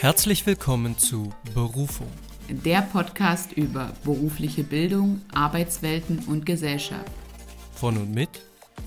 [0.00, 2.06] Herzlich willkommen zu Berufung.
[2.48, 7.10] Der Podcast über berufliche Bildung, Arbeitswelten und Gesellschaft.
[7.74, 8.28] Von und mit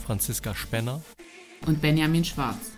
[0.05, 1.02] Franziska Spenner
[1.68, 2.71] und Benjamin Schwarz.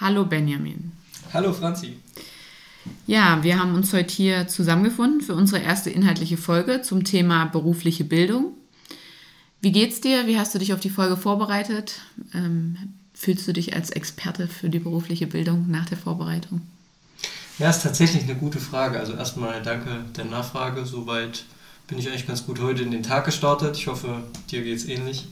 [0.00, 0.90] Hallo Benjamin.
[1.32, 1.96] Hallo Franzi.
[3.06, 8.02] Ja, wir haben uns heute hier zusammengefunden für unsere erste inhaltliche Folge zum Thema berufliche
[8.02, 8.57] Bildung.
[9.60, 10.26] Wie geht's dir?
[10.26, 12.00] Wie hast du dich auf die Folge vorbereitet?
[12.32, 12.76] Ähm,
[13.12, 16.60] fühlst du dich als Experte für die berufliche Bildung nach der Vorbereitung?
[17.58, 19.00] Ja, ist tatsächlich eine gute Frage.
[19.00, 20.86] Also erstmal danke der Nachfrage.
[20.86, 21.44] Soweit
[21.88, 23.76] bin ich eigentlich ganz gut heute in den Tag gestartet.
[23.76, 25.26] Ich hoffe, dir geht's ähnlich.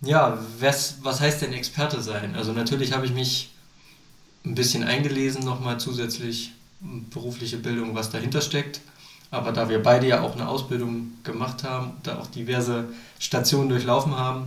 [0.00, 2.34] Ja, was, was heißt denn Experte sein?
[2.34, 3.50] Also natürlich habe ich mich
[4.46, 8.80] ein bisschen eingelesen nochmal zusätzlich berufliche Bildung, was dahinter steckt.
[9.30, 14.16] Aber da wir beide ja auch eine Ausbildung gemacht haben, da auch diverse Stationen durchlaufen
[14.16, 14.46] haben,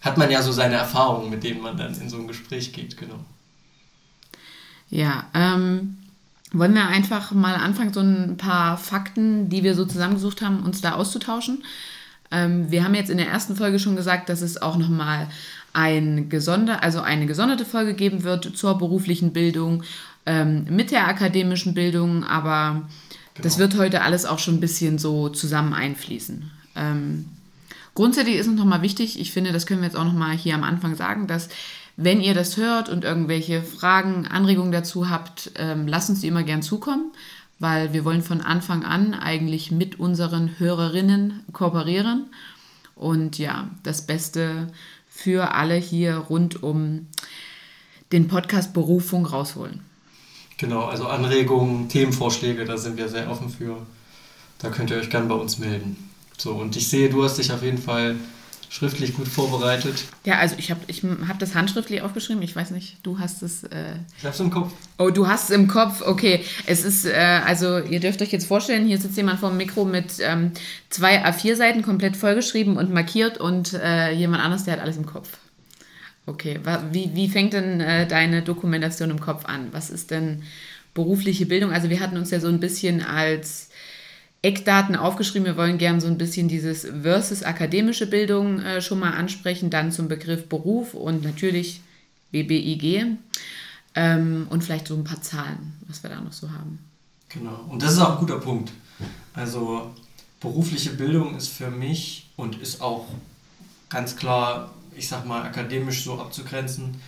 [0.00, 2.96] hat man ja so seine Erfahrungen, mit denen man dann in so ein Gespräch geht,
[2.96, 3.18] genau.
[4.88, 5.98] Ja, ähm,
[6.52, 10.80] wollen wir einfach mal anfangen, so ein paar Fakten, die wir so zusammengesucht haben, uns
[10.80, 11.64] da auszutauschen.
[12.30, 15.28] Ähm, wir haben jetzt in der ersten Folge schon gesagt, dass es auch nochmal
[15.72, 19.82] ein gesonder, also eine gesonderte Folge geben wird zur beruflichen Bildung
[20.24, 22.82] ähm, mit der akademischen Bildung, aber
[23.36, 23.42] Genau.
[23.42, 26.50] Das wird heute alles auch schon ein bisschen so zusammen einfließen.
[26.74, 27.26] Ähm,
[27.94, 30.64] grundsätzlich ist uns nochmal wichtig, ich finde, das können wir jetzt auch nochmal hier am
[30.64, 31.48] Anfang sagen, dass
[31.96, 36.42] wenn ihr das hört und irgendwelche Fragen, Anregungen dazu habt, ähm, lasst uns die immer
[36.42, 37.12] gern zukommen,
[37.58, 42.26] weil wir wollen von Anfang an eigentlich mit unseren Hörerinnen kooperieren
[42.94, 44.68] und ja, das Beste
[45.08, 47.06] für alle hier rund um
[48.12, 49.80] den Podcast Berufung rausholen.
[50.58, 53.76] Genau, also Anregungen, Themenvorschläge, da sind wir sehr offen für.
[54.58, 56.10] Da könnt ihr euch gerne bei uns melden.
[56.38, 58.16] So, und ich sehe, du hast dich auf jeden Fall
[58.68, 60.04] schriftlich gut vorbereitet.
[60.24, 62.42] Ja, also ich habe ich hab das handschriftlich aufgeschrieben.
[62.42, 63.64] Ich weiß nicht, du hast es.
[63.64, 64.72] Äh ich habe es im Kopf.
[64.98, 66.02] Oh, du hast es im Kopf.
[66.02, 69.58] Okay, es ist, äh, also ihr dürft euch jetzt vorstellen, hier sitzt jemand vor dem
[69.58, 70.52] Mikro mit ähm,
[70.90, 75.28] zwei A4-Seiten komplett vollgeschrieben und markiert und äh, jemand anderes, der hat alles im Kopf.
[76.26, 76.58] Okay,
[76.90, 79.68] wie, wie fängt denn äh, deine Dokumentation im Kopf an?
[79.70, 80.42] Was ist denn
[80.92, 81.70] berufliche Bildung?
[81.70, 83.68] Also wir hatten uns ja so ein bisschen als
[84.42, 85.46] Eckdaten aufgeschrieben.
[85.46, 89.92] Wir wollen gerne so ein bisschen dieses versus akademische Bildung äh, schon mal ansprechen, dann
[89.92, 91.80] zum Begriff Beruf und natürlich
[92.32, 93.16] BBIG
[93.94, 96.80] ähm, und vielleicht so ein paar Zahlen, was wir da noch so haben.
[97.28, 98.72] Genau, und das ist auch ein guter Punkt.
[99.32, 99.94] Also
[100.40, 103.06] berufliche Bildung ist für mich und ist auch
[103.88, 107.00] ganz klar ich sag mal, akademisch so abzugrenzen,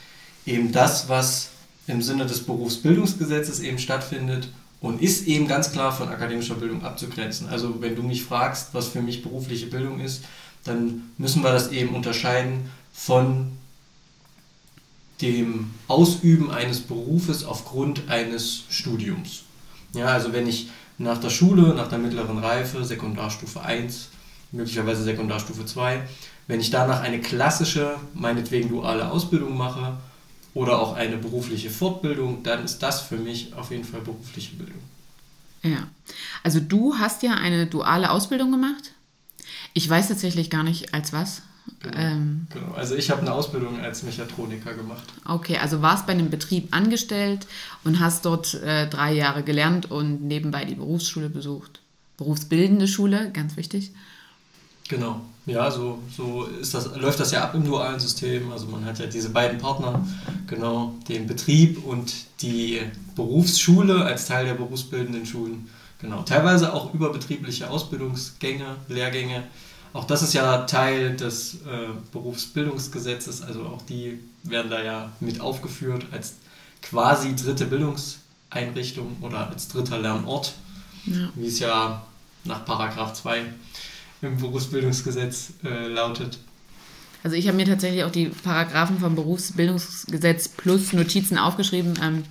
[0.47, 1.51] eben das, was
[1.87, 4.51] im Sinne des Berufsbildungsgesetzes eben stattfindet
[4.81, 7.49] und ist eben ganz klar von akademischer Bildung abzugrenzen.
[7.49, 10.25] Also wenn du mich fragst, was für mich berufliche Bildung ist,
[10.65, 13.53] dann müssen wir das eben unterscheiden von
[15.21, 19.43] dem Ausüben eines Berufes aufgrund eines Studiums.
[19.95, 24.09] Ja, also wenn ich nach der Schule, nach der mittleren Reife, Sekundarstufe 1,
[24.53, 26.03] möglicherweise Sekundarstufe 2,
[26.49, 29.99] wenn ich danach eine klassische, meinetwegen duale Ausbildung mache
[30.55, 34.83] oder auch eine berufliche Fortbildung, dann ist das für mich auf jeden Fall berufliche Bildung.
[35.63, 35.87] Ja,
[36.43, 38.93] also du hast ja eine duale Ausbildung gemacht.
[39.75, 41.43] Ich weiß tatsächlich gar nicht als was.
[41.81, 42.73] Genau, ähm, genau.
[42.73, 45.05] also ich habe eine Ausbildung als Mechatroniker gemacht.
[45.27, 47.47] Okay, also warst bei einem Betrieb angestellt
[47.85, 51.81] und hast dort äh, drei Jahre gelernt und nebenbei die Berufsschule besucht.
[52.17, 53.93] Berufsbildende Schule, ganz wichtig.
[54.89, 58.53] Genau, ja, so, so ist das, läuft das ja ab im dualen System.
[58.53, 60.07] Also man hat ja diese beiden Partner,
[60.47, 62.81] genau, den Betrieb und die
[63.17, 65.69] Berufsschule als Teil der berufsbildenden Schulen.
[66.01, 69.45] Genau, teilweise auch überbetriebliche Ausbildungsgänge, Lehrgänge.
[69.95, 75.41] Auch das ist ja Teil des äh, Berufsbildungsgesetzes, also auch die werden da ja mit
[75.41, 76.35] aufgeführt als
[76.83, 80.53] quasi dritte Bildungseinrichtung oder als dritter Lernort,
[81.07, 81.31] ja.
[81.35, 82.03] wie es ja
[82.45, 83.43] nach Paragraph 2
[84.23, 86.39] im Berufsbildungsgesetz äh, lautet.
[87.23, 91.95] Also ich habe mir tatsächlich auch die Paragraphen vom Berufsbildungsgesetz plus Notizen aufgeschrieben.
[92.03, 92.25] Ähm,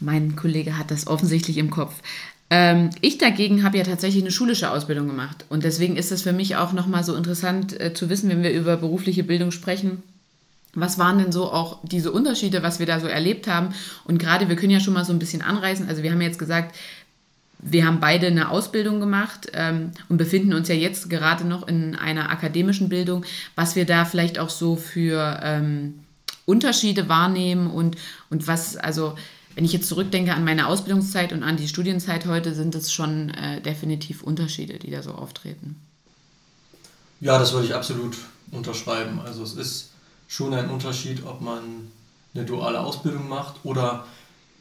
[0.00, 1.94] mein Kollege hat das offensichtlich im Kopf.
[2.50, 5.46] Ähm, ich dagegen habe ja tatsächlich eine schulische Ausbildung gemacht.
[5.48, 8.52] Und deswegen ist es für mich auch nochmal so interessant äh, zu wissen, wenn wir
[8.52, 10.02] über berufliche Bildung sprechen.
[10.74, 13.74] Was waren denn so auch diese Unterschiede, was wir da so erlebt haben?
[14.04, 15.88] Und gerade, wir können ja schon mal so ein bisschen anreißen.
[15.88, 16.74] Also wir haben jetzt gesagt,
[17.62, 21.94] wir haben beide eine Ausbildung gemacht ähm, und befinden uns ja jetzt gerade noch in
[21.94, 23.24] einer akademischen Bildung,
[23.54, 26.00] was wir da vielleicht auch so für ähm,
[26.44, 27.96] Unterschiede wahrnehmen und,
[28.30, 29.14] und was, also
[29.54, 33.30] wenn ich jetzt zurückdenke an meine Ausbildungszeit und an die Studienzeit heute, sind es schon
[33.30, 35.76] äh, definitiv Unterschiede, die da so auftreten.
[37.20, 38.16] Ja, das würde ich absolut
[38.50, 39.20] unterschreiben.
[39.20, 39.90] Also es ist
[40.26, 41.60] schon ein Unterschied, ob man
[42.34, 44.06] eine duale Ausbildung macht oder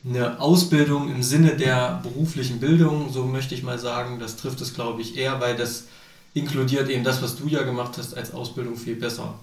[0.04, 4.74] eine Ausbildung im Sinne der beruflichen Bildung, so möchte ich mal sagen, das trifft es,
[4.74, 5.86] glaube ich, eher, weil das
[6.34, 9.36] inkludiert eben das, was du ja gemacht hast, als Ausbildung viel besser.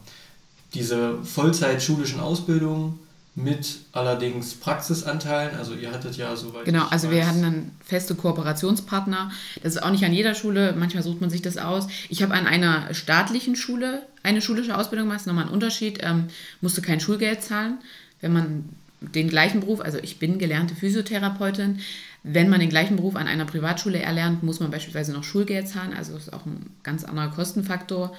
[0.74, 2.98] Diese Vollzeit-schulischen Ausbildungen
[3.34, 6.64] mit allerdings Praxisanteilen, also ihr hattet ja soweit.
[6.64, 9.30] Genau, also wir hatten dann feste Kooperationspartner.
[9.62, 11.86] Das ist auch nicht an jeder Schule, manchmal sucht man sich das aus.
[12.08, 16.00] Ich habe an einer staatlichen Schule eine schulische Ausbildung gemacht, das ist nochmal ein Unterschied,
[16.02, 16.24] ähm,
[16.60, 17.78] musste kein Schulgeld zahlen.
[18.20, 18.68] Wenn man
[19.00, 21.80] den gleichen Beruf, also ich bin gelernte Physiotherapeutin,
[22.24, 25.94] wenn man den gleichen Beruf an einer Privatschule erlernt, muss man beispielsweise noch Schulgeld zahlen,
[25.94, 28.14] also das ist auch ein ganz anderer Kostenfaktor.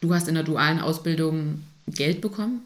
[0.00, 2.60] Du hast in der dualen Ausbildung Geld bekommen?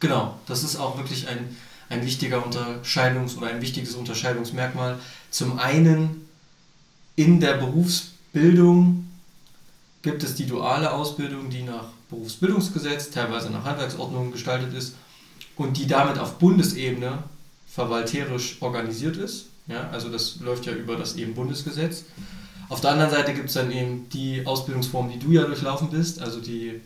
[0.00, 1.56] Genau, das ist auch wirklich ein,
[1.88, 4.98] ein wichtiger Unterscheidungs- oder ein wichtiges Unterscheidungsmerkmal.
[5.30, 6.26] Zum einen
[7.14, 9.08] in der Berufsbildung
[10.02, 14.94] gibt es die duale Ausbildung, die nach Berufsbildungsgesetz, teilweise nach Handwerksordnung gestaltet ist
[15.56, 17.24] und die damit auf Bundesebene
[17.66, 19.46] verwalterisch organisiert ist.
[19.66, 22.04] Ja, also das läuft ja über das eben Bundesgesetz.
[22.68, 26.20] Auf der anderen Seite gibt es dann eben die Ausbildungsform, die du ja durchlaufen bist,
[26.20, 26.80] also die,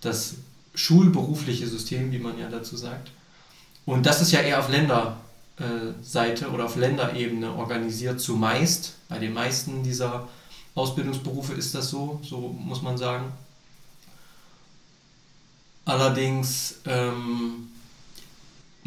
[0.00, 0.34] das
[0.74, 3.10] schulberufliche System, wie man ja dazu sagt.
[3.86, 8.94] Und das ist ja eher auf Länderseite oder auf Länderebene organisiert, zumeist.
[9.08, 10.28] Bei den meisten dieser
[10.74, 13.32] Ausbildungsberufe ist das so, so muss man sagen.
[15.84, 17.68] Allerdings ähm,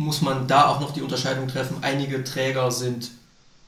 [0.02, 1.78] muss man da auch noch die Unterscheidung treffen.
[1.82, 3.12] Einige Träger sind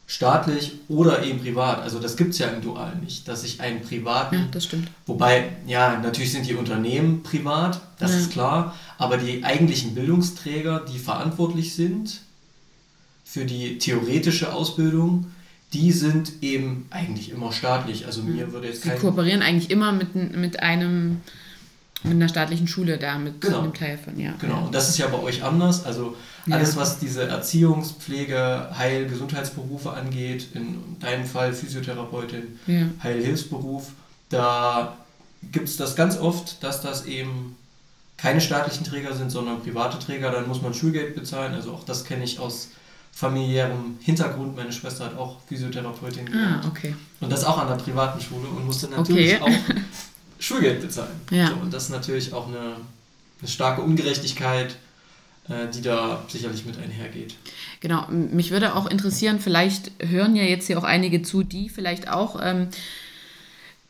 [0.06, 1.82] staatlich oder eben privat.
[1.82, 4.36] Also das gibt es ja im Dual nicht, dass ich einen privaten.
[4.36, 4.90] Ja, das stimmt.
[5.06, 8.18] Wobei, ja, natürlich sind die Unternehmen privat, das ja.
[8.18, 12.22] ist klar, aber die eigentlichen Bildungsträger, die verantwortlich sind
[13.24, 15.28] für die theoretische Ausbildung,
[15.72, 18.06] die sind eben eigentlich immer staatlich.
[18.06, 21.22] Also mir würde jetzt Sie kooperieren eigentlich immer mit, mit einem
[22.04, 23.62] mit einer staatlichen Schule da, mit genau.
[23.62, 24.34] einem Teil von, ja.
[24.40, 25.86] Genau, und das ist ja bei euch anders.
[25.86, 26.16] Also
[26.50, 32.88] alles, was diese Erziehungs-, Pflege-, Heil-, Gesundheitsberufe angeht, in deinem Fall Physiotherapeutin, ja.
[33.02, 33.92] Heilhilfsberuf,
[34.30, 34.98] da
[35.52, 37.56] gibt es das ganz oft, dass das eben
[38.18, 40.32] keine staatlichen Träger sind, sondern private Träger.
[40.32, 41.54] Dann muss man Schulgeld bezahlen.
[41.54, 42.70] Also auch das kenne ich aus
[43.12, 44.56] familiärem Hintergrund.
[44.56, 46.34] Meine Schwester hat auch Physiotherapeutin.
[46.34, 46.96] Ah, okay.
[47.22, 49.44] Und das auch an der privaten Schule und musste natürlich okay.
[49.44, 49.76] auch
[50.44, 51.16] Schulgeld bezahlen.
[51.32, 51.48] Ja.
[51.48, 52.76] So, und das ist natürlich auch eine,
[53.40, 54.76] eine starke Ungerechtigkeit,
[55.48, 57.36] äh, die da sicherlich mit einhergeht.
[57.80, 62.10] Genau, mich würde auch interessieren, vielleicht hören ja jetzt hier auch einige zu, die vielleicht
[62.10, 62.68] auch ähm,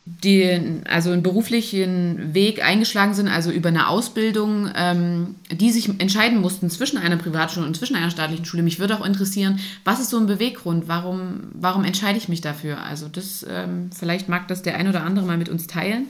[0.06, 6.40] den, also einen beruflichen Weg eingeschlagen sind, also über eine Ausbildung, ähm, die sich entscheiden
[6.40, 8.62] mussten zwischen einer Privatschule und zwischen einer staatlichen Schule.
[8.62, 10.88] Mich würde auch interessieren, was ist so ein Beweggrund?
[10.88, 12.82] Warum, warum entscheide ich mich dafür?
[12.84, 16.08] Also das, ähm, vielleicht mag das der ein oder andere mal mit uns teilen.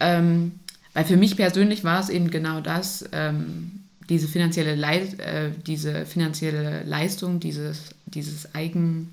[0.00, 0.52] Ähm,
[0.94, 6.06] weil für mich persönlich war es eben genau das, ähm, diese, finanzielle Leid, äh, diese
[6.06, 9.12] finanzielle Leistung, dieses, dieses Eigen,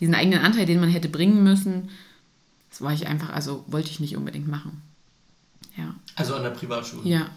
[0.00, 1.88] diesen eigenen Anteil, den man hätte bringen müssen,
[2.70, 4.82] das war ich einfach, also wollte ich nicht unbedingt machen.
[5.76, 5.94] Ja.
[6.14, 7.08] Also an der Privatschule?
[7.08, 7.18] Ja.
[7.18, 7.30] ja.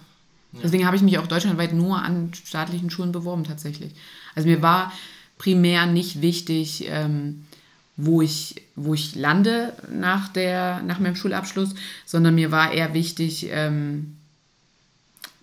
[0.64, 3.94] Deswegen habe ich mich auch deutschlandweit nur an staatlichen Schulen beworben tatsächlich.
[4.36, 4.92] Also mir war
[5.38, 7.46] primär nicht wichtig, ähm,
[8.02, 13.48] wo ich, wo ich lande nach, der, nach meinem Schulabschluss, sondern mir war eher wichtig,
[13.52, 14.16] ähm,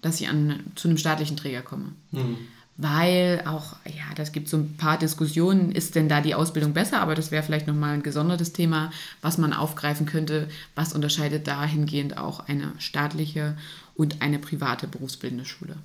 [0.01, 1.93] dass ich an, zu einem staatlichen Träger komme.
[2.13, 2.39] Mhm.
[2.79, 7.01] Weil auch, ja, das gibt so ein paar Diskussionen, ist denn da die Ausbildung besser?
[7.01, 8.91] Aber das wäre vielleicht nochmal ein gesondertes Thema,
[9.21, 10.49] was man aufgreifen könnte.
[10.75, 13.57] Was unterscheidet dahingehend auch eine staatliche
[13.95, 15.77] und eine private berufsbildende Schule?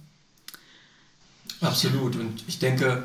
[1.60, 2.16] Absolut.
[2.16, 3.04] Und ich denke,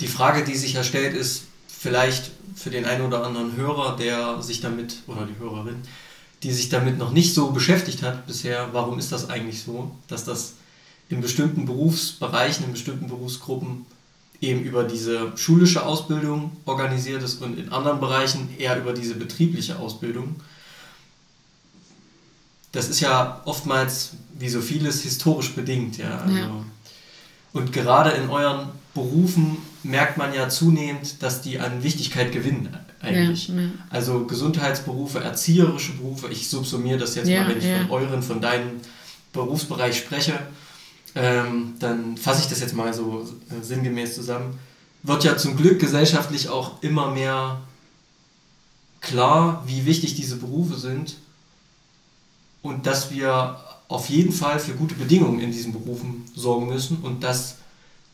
[0.00, 1.44] die Frage, die sich ja stellt, ist
[1.86, 5.76] vielleicht für den einen oder anderen Hörer, der sich damit, oder die Hörerin,
[6.42, 10.24] die sich damit noch nicht so beschäftigt hat bisher, warum ist das eigentlich so, dass
[10.24, 10.54] das
[11.08, 13.86] in bestimmten Berufsbereichen, in bestimmten Berufsgruppen
[14.40, 19.78] eben über diese schulische Ausbildung organisiert ist und in anderen Bereichen eher über diese betriebliche
[19.78, 20.34] Ausbildung.
[22.72, 25.98] Das ist ja oftmals, wie so vieles, historisch bedingt.
[25.98, 26.18] Ja?
[26.18, 26.50] Also, ja.
[27.52, 33.48] Und gerade in euren Berufen merkt man ja zunehmend, dass die an Wichtigkeit gewinnen eigentlich.
[33.48, 33.68] Ja, ja.
[33.90, 38.40] Also Gesundheitsberufe, erzieherische Berufe, ich subsumiere das jetzt ja, mal, wenn ich von euren, von
[38.40, 38.80] deinem
[39.32, 40.38] Berufsbereich spreche,
[41.14, 44.58] ähm, dann fasse ich das jetzt mal so äh, sinngemäß zusammen.
[45.02, 47.60] Wird ja zum Glück gesellschaftlich auch immer mehr
[49.00, 51.16] klar, wie wichtig diese Berufe sind
[52.62, 57.22] und dass wir auf jeden Fall für gute Bedingungen in diesen Berufen sorgen müssen und
[57.22, 57.56] das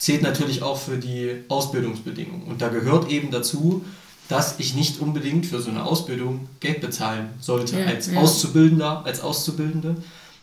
[0.02, 2.42] zählt natürlich auch für die Ausbildungsbedingungen.
[2.48, 3.84] Und da gehört eben dazu,
[4.28, 8.18] dass ich nicht unbedingt für so eine Ausbildung Geld bezahlen sollte Ja, als ja.
[8.18, 9.94] Auszubildender, als Auszubildende.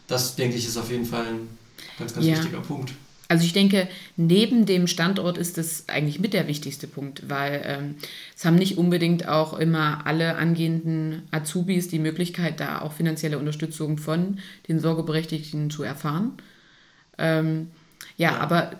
[0.07, 1.49] Das denke ich ist auf jeden Fall ein
[1.97, 2.37] ganz, ganz Ja.
[2.37, 2.93] wichtiger Punkt.
[3.27, 7.95] Also ich denke, neben dem Standort ist das eigentlich mit der wichtigste Punkt, weil ähm,
[8.37, 13.97] es haben nicht unbedingt auch immer alle angehenden Azubis die Möglichkeit, da auch finanzielle Unterstützung
[13.97, 14.37] von
[14.69, 16.31] den Sorgeberechtigten zu erfahren.
[17.17, 17.71] Ähm,
[18.15, 18.71] ja, aber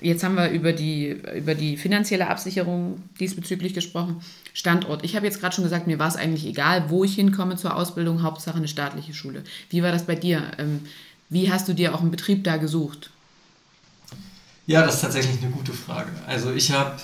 [0.00, 4.20] jetzt haben wir über die, über die finanzielle Absicherung diesbezüglich gesprochen.
[4.52, 5.04] Standort.
[5.04, 7.76] Ich habe jetzt gerade schon gesagt, mir war es eigentlich egal, wo ich hinkomme zur
[7.76, 9.44] Ausbildung, Hauptsache eine staatliche Schule.
[9.70, 10.50] Wie war das bei dir?
[10.58, 10.80] Ähm,
[11.28, 13.10] wie hast du dir auch einen Betrieb da gesucht?
[14.66, 16.10] Ja, das ist tatsächlich eine gute Frage.
[16.26, 16.96] Also ich habe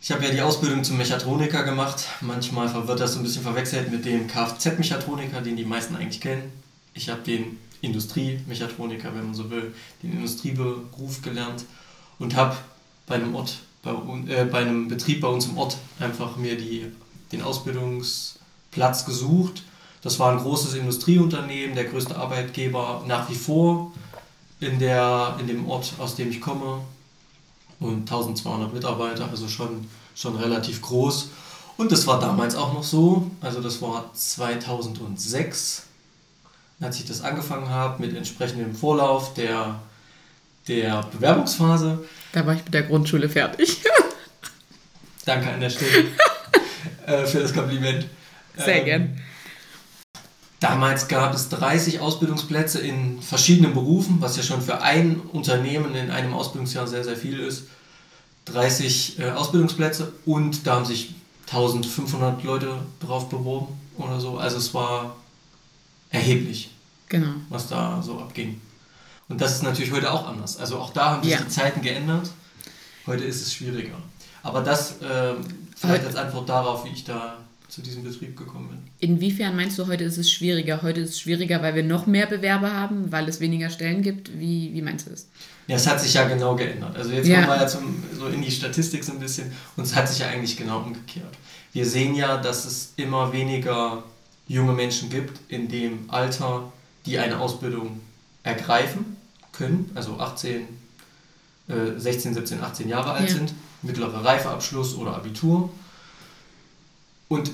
[0.00, 2.04] ich hab ja die Ausbildung zum Mechatroniker gemacht.
[2.20, 6.52] Manchmal wird das so ein bisschen verwechselt mit dem Kfz-Mechatroniker, den die meisten eigentlich kennen.
[6.94, 11.64] Ich habe den Industriemechatroniker, wenn man so will, den Industrieberuf gelernt
[12.18, 12.56] und habe
[13.06, 13.90] bei einem Ort, bei,
[14.28, 16.86] äh, bei einem Betrieb bei uns im Ort einfach mir die,
[17.32, 19.62] den Ausbildungsplatz gesucht.
[20.02, 23.92] Das war ein großes Industrieunternehmen, der größte Arbeitgeber nach wie vor
[24.60, 26.80] in, der, in dem Ort, aus dem ich komme.
[27.78, 31.28] Und 1200 Mitarbeiter, also schon, schon relativ groß.
[31.76, 35.85] Und das war damals auch noch so, also das war 2006,
[36.80, 39.80] als ich das angefangen habe, mit entsprechendem Vorlauf der,
[40.68, 42.04] der Bewerbungsphase.
[42.32, 43.82] Da war ich mit der Grundschule fertig.
[45.24, 46.04] Danke an der Stelle
[47.06, 48.06] äh, für das Kompliment.
[48.56, 49.20] Sehr Ähm, gern.
[50.60, 56.10] Damals gab es 30 Ausbildungsplätze in verschiedenen Berufen, was ja schon für ein Unternehmen in
[56.10, 57.64] einem Ausbildungsjahr sehr, sehr viel ist.
[58.46, 61.14] 30 äh, Ausbildungsplätze und da haben sich
[61.48, 64.38] 1500 Leute drauf beworben oder so.
[64.38, 65.16] Also es war
[66.10, 66.70] erheblich,
[67.08, 67.34] Genau.
[67.48, 68.60] was da so abging.
[69.28, 70.56] Und das ist natürlich heute auch anders.
[70.56, 71.38] Also auch da haben sich Ja.
[71.40, 72.30] die Zeiten geändert.
[73.06, 73.96] Heute ist es schwieriger.
[74.42, 75.38] Aber das ähm,
[75.76, 78.78] vielleicht als Antwort darauf, wie ich da zu diesem Betrieb gekommen bin.
[79.00, 80.82] Inwiefern meinst du, heute ist es schwieriger?
[80.82, 84.38] Heute ist es schwieriger, weil wir noch mehr Bewerber haben, weil es weniger Stellen gibt?
[84.38, 85.26] Wie, wie meinst du das?
[85.66, 86.94] Ja, es hat sich ja genau geändert.
[86.96, 87.38] Also jetzt Ja.
[87.42, 90.20] kommen wir ja zum, so in die Statistik so ein bisschen und es hat sich
[90.20, 91.34] ja eigentlich genau umgekehrt.
[91.72, 94.04] Wir sehen ja, dass es immer weniger
[94.48, 96.72] junge Menschen gibt in dem Alter,
[97.04, 98.00] die eine Ausbildung
[98.42, 99.16] ergreifen
[99.52, 100.62] können, also 18,
[101.68, 103.34] äh, 16, 17, 18 Jahre alt Ja.
[103.36, 105.70] sind, mittlere Reifeabschluss oder Abitur.
[107.28, 107.50] Und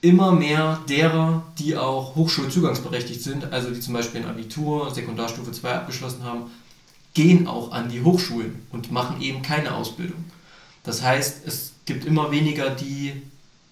[0.00, 5.74] immer mehr derer, die auch hochschulzugangsberechtigt sind, also die zum Beispiel ein Abitur, Sekundarstufe 2
[5.74, 6.50] abgeschlossen haben,
[7.14, 10.24] gehen auch an die Hochschulen und machen eben keine Ausbildung.
[10.82, 13.22] Das heißt, es gibt immer weniger, die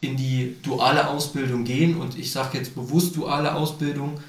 [0.05, 1.97] in die duale Ausbildung gehen.
[1.97, 4.21] Und ich sage jetzt bewusst duale Ausbildung,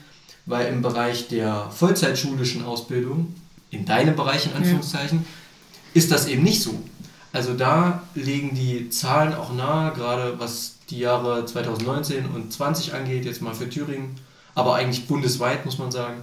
[0.46, 3.34] weil im Bereich der vollzeitschulischen Ausbildung,
[3.72, 5.25] in deinem Bereich in Anführungszeichen,
[5.94, 6.79] ist das eben nicht so.
[7.34, 13.25] Also da legen die Zahlen auch nahe, gerade was die Jahre 2019 und 20 angeht,
[13.25, 14.15] jetzt mal für Thüringen,
[14.53, 16.22] aber eigentlich bundesweit muss man sagen,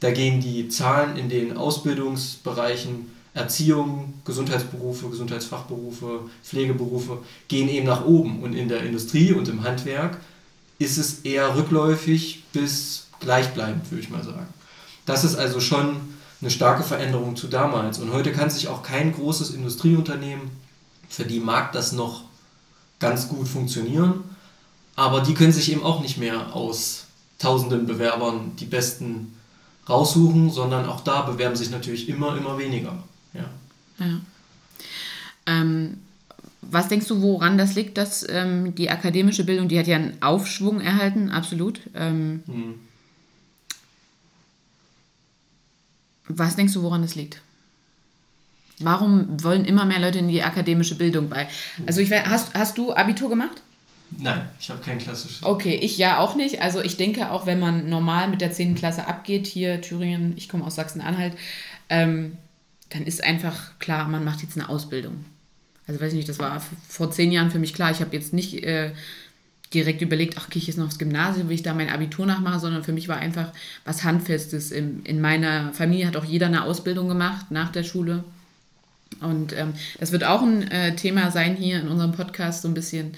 [0.00, 8.42] da gehen die Zahlen in den Ausbildungsbereichen Erziehung, Gesundheitsberufe, Gesundheitsfachberufe, Pflegeberufe gehen eben nach oben
[8.42, 10.18] und in der Industrie und im Handwerk
[10.78, 14.46] ist es eher rückläufig bis gleichbleibend, würde ich mal sagen.
[15.04, 15.96] Das ist also schon
[16.40, 17.98] eine starke Veränderung zu damals.
[17.98, 20.50] Und heute kann sich auch kein großes Industrieunternehmen,
[21.08, 22.24] für die mag das noch
[23.00, 24.24] ganz gut funktionieren,
[24.96, 27.04] aber die können sich eben auch nicht mehr aus
[27.38, 29.34] tausenden Bewerbern die besten
[29.88, 32.96] raussuchen, sondern auch da bewerben sich natürlich immer, immer weniger.
[34.04, 34.20] Ja.
[35.46, 35.98] Ähm,
[36.62, 40.20] was denkst du, woran das liegt, dass ähm, die akademische Bildung, die hat ja einen
[40.22, 41.80] Aufschwung erhalten, absolut.
[41.94, 42.74] Ähm, Hm.
[46.28, 47.40] was denkst du, woran das liegt?
[48.80, 51.46] Warum wollen immer mehr Leute in die akademische Bildung bei?
[51.86, 53.62] Also ich hast, hast du Abitur gemacht?
[54.18, 55.42] Nein, ich habe kein klassisches.
[55.42, 56.60] Okay, ich ja auch nicht.
[56.60, 58.74] Also ich denke auch, wenn man normal mit der 10.
[58.74, 61.34] Klasse abgeht, hier Thüringen, ich komme aus Sachsen-Anhalt,
[61.88, 62.36] ähm,
[62.94, 65.24] dann ist einfach klar, man macht jetzt eine Ausbildung.
[65.86, 67.90] Also weiß ich nicht, das war vor zehn Jahren für mich klar.
[67.90, 68.92] Ich habe jetzt nicht äh,
[69.74, 72.60] direkt überlegt, ach, gehe ich jetzt noch aufs Gymnasium, will ich da mein Abitur nachmachen,
[72.60, 73.52] sondern für mich war einfach
[73.84, 74.70] was Handfestes.
[74.70, 78.22] In, in meiner Familie hat auch jeder eine Ausbildung gemacht nach der Schule.
[79.20, 82.74] Und ähm, das wird auch ein äh, Thema sein hier in unserem Podcast, so ein
[82.74, 83.12] bisschen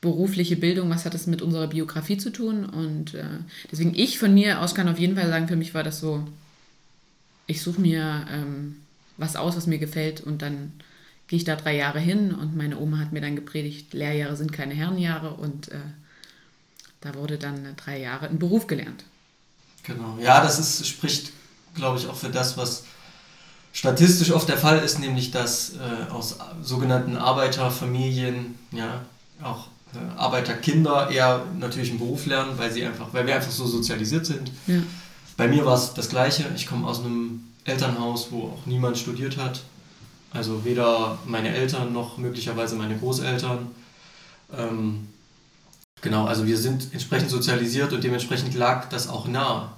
[0.00, 2.64] berufliche Bildung, was hat das mit unserer Biografie zu tun?
[2.64, 3.24] Und äh,
[3.70, 6.26] deswegen ich von mir aus kann auf jeden Fall sagen, für mich war das so,
[7.46, 8.76] ich suche mir ähm,
[9.18, 10.72] was aus, was mir gefällt und dann
[11.26, 14.52] gehe ich da drei Jahre hin und meine Oma hat mir dann gepredigt, Lehrjahre sind
[14.52, 15.76] keine Herrenjahre und äh,
[17.00, 19.04] da wurde dann äh, drei Jahre ein Beruf gelernt.
[19.82, 20.18] Genau.
[20.20, 21.32] Ja, das ist, spricht,
[21.74, 22.84] glaube ich, auch für das, was
[23.72, 29.02] statistisch oft der Fall ist, nämlich dass äh, aus sogenannten Arbeiterfamilien ja,
[29.42, 33.66] auch äh, Arbeiterkinder eher natürlich einen Beruf lernen, weil sie einfach, weil wir einfach so
[33.66, 34.50] sozialisiert sind.
[34.66, 34.82] Ja.
[35.36, 36.46] Bei mir war es das Gleiche.
[36.56, 39.62] Ich komme aus einem Elternhaus, wo auch niemand studiert hat.
[40.30, 43.68] Also weder meine Eltern noch möglicherweise meine Großeltern.
[44.56, 45.08] Ähm,
[46.02, 49.72] genau, also wir sind entsprechend sozialisiert und dementsprechend lag das auch nah.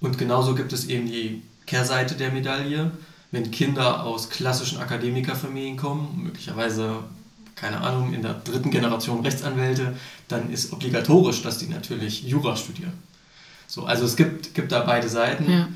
[0.00, 2.90] Und genauso gibt es eben die Kehrseite der Medaille.
[3.30, 7.04] Wenn Kinder aus klassischen Akademikerfamilien kommen, möglicherweise,
[7.54, 9.94] keine Ahnung, in der dritten Generation Rechtsanwälte,
[10.28, 12.94] dann ist obligatorisch, dass die natürlich Jura studieren.
[13.66, 15.50] So, also es gibt, gibt da beide Seiten.
[15.50, 15.68] Ja.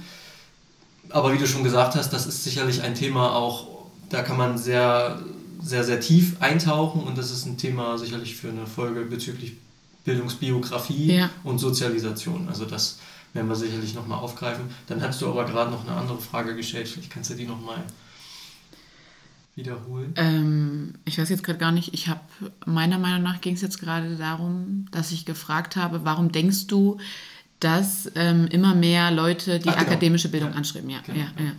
[1.12, 3.66] Aber wie du schon gesagt hast, das ist sicherlich ein Thema auch,
[4.09, 5.21] da kann man sehr,
[5.62, 9.54] sehr, sehr tief eintauchen und das ist ein Thema sicherlich für eine Folge bezüglich
[10.04, 11.31] Bildungsbiografie Ja.
[11.45, 12.49] und Sozialisation.
[12.49, 12.99] Also das
[13.35, 14.64] werden wir sicherlich nochmal aufgreifen.
[14.88, 17.78] Dann hast du aber gerade noch eine andere Frage gestellt, vielleicht kannst du die nochmal
[19.54, 20.14] wiederholen.
[20.16, 22.21] Ähm, ich weiß jetzt gerade gar nicht, ich habe,
[22.64, 26.99] meiner Meinung nach ging es jetzt gerade darum, dass ich gefragt habe, warum denkst du,
[27.64, 29.87] dass ähm, immer mehr Leute die Ach, genau.
[29.90, 30.57] akademische Bildung Ja.
[30.57, 30.90] anschreiben?
[30.90, 31.52] Ja, Genau, ja, ja.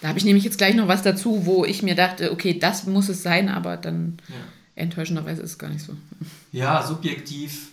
[0.00, 2.86] Da habe ich nämlich jetzt gleich noch was dazu, wo ich mir dachte, okay, das
[2.86, 4.34] muss es sein, aber dann Ja.
[4.76, 5.92] enttäuschenderweise ist es gar nicht so.
[6.52, 7.68] Ja, subjektiv.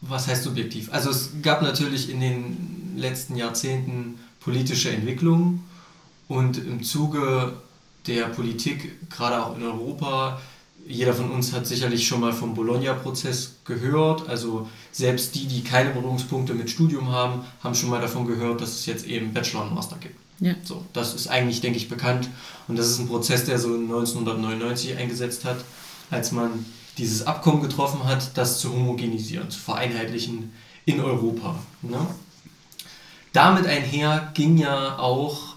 [0.00, 0.90] Was heißt subjektiv?
[0.92, 5.62] Also es gab natürlich in den letzten Jahrzehnten politische Entwicklungen
[6.28, 7.54] und im Zuge
[8.06, 10.40] der Politik, gerade auch in Europa,
[10.86, 14.26] jeder von uns hat sicherlich schon mal vom Bologna-Prozess gehört.
[14.30, 18.70] Also selbst die, die keine Berührungspunkte mit Studium haben, haben schon mal davon gehört, dass
[18.70, 20.16] es jetzt eben Bachelor und Master gibt.
[20.40, 20.54] Ja.
[20.64, 22.28] So, das ist eigentlich, denke ich, bekannt.
[22.66, 25.58] Und das ist ein Prozess, der so 1999 eingesetzt hat,
[26.10, 26.64] als man
[26.98, 30.52] dieses Abkommen getroffen hat, das zu homogenisieren, zu vereinheitlichen
[30.86, 31.58] in Europa.
[31.82, 31.98] Ne?
[33.32, 35.54] Damit einher ging ja auch,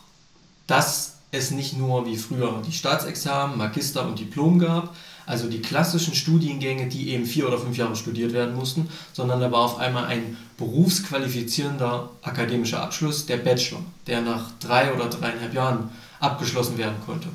[0.68, 6.16] dass es nicht nur wie früher die Staatsexamen, Magister und Diplom gab, also die klassischen
[6.16, 10.06] Studiengänge, die eben vier oder fünf Jahre studiert werden mussten, sondern da war auf einmal
[10.06, 17.28] ein berufsqualifizierender akademischer Abschluss, der Bachelor, der nach drei oder dreieinhalb Jahren abgeschlossen werden konnte.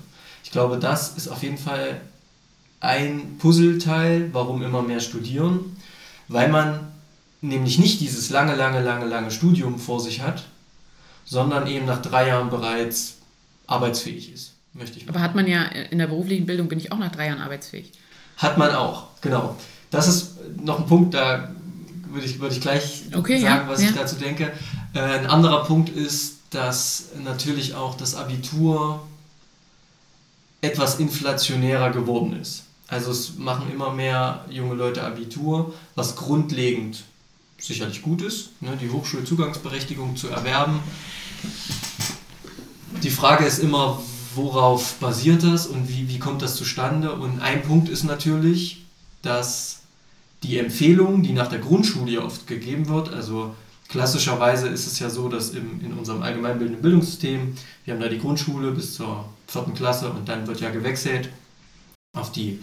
[0.45, 2.01] Ich glaube, das ist auf jeden Fall
[2.81, 5.77] ein Puzzleteil, warum immer mehr studieren,
[6.29, 6.93] weil man
[7.41, 10.45] nämlich nicht dieses lange, lange, lange, lange Studium vor sich hat,
[11.25, 13.17] sondern eben nach drei Jahren bereits
[13.67, 16.93] arbeitsfähig ist, möchte ich mal Aber hat man ja in der beruflichen Bildung, bin ich
[16.93, 17.93] auch nach drei Jahren arbeitsfähig.
[18.37, 19.57] Hat man auch, genau.
[19.91, 21.51] Das ist noch ein Punkt, da
[22.11, 23.89] würde ich, würde ich gleich Okay, sagen, ja, was ja.
[23.89, 24.53] ich dazu denke.
[24.95, 29.03] Äh, ein anderer Punkt ist, dass natürlich auch das Abitur
[30.61, 32.65] etwas inflationärer geworden ist.
[32.89, 37.05] Also es machen immer mehr junge Leute Abitur, was grundlegend
[37.59, 40.81] sicherlich gut ist, ne, die Hochschulzugangsberechtigung zu erwerben.
[43.03, 44.01] Die Frage ist immer,
[44.35, 47.13] worauf basiert das und wie, wie kommt das zustande?
[47.13, 48.85] Und ein Punkt ist natürlich,
[49.23, 49.81] dass
[50.43, 53.55] die Empfehlung, die nach der Grundschule ja oft gegeben wird, also
[53.89, 58.19] klassischerweise ist es ja so, dass im, in unserem allgemeinbildenden Bildungssystem, wir haben da die
[58.19, 61.31] Grundschule bis zur vierten Klasse und dann wird ja gewechselt
[62.15, 62.61] auf die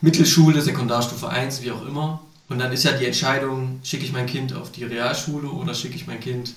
[0.00, 2.20] Mittelschule, Sekundarstufe 1, wie auch immer.
[2.48, 5.94] Und dann ist ja die Entscheidung, schicke ich mein Kind auf die Realschule oder schicke
[5.94, 6.54] ich mein Kind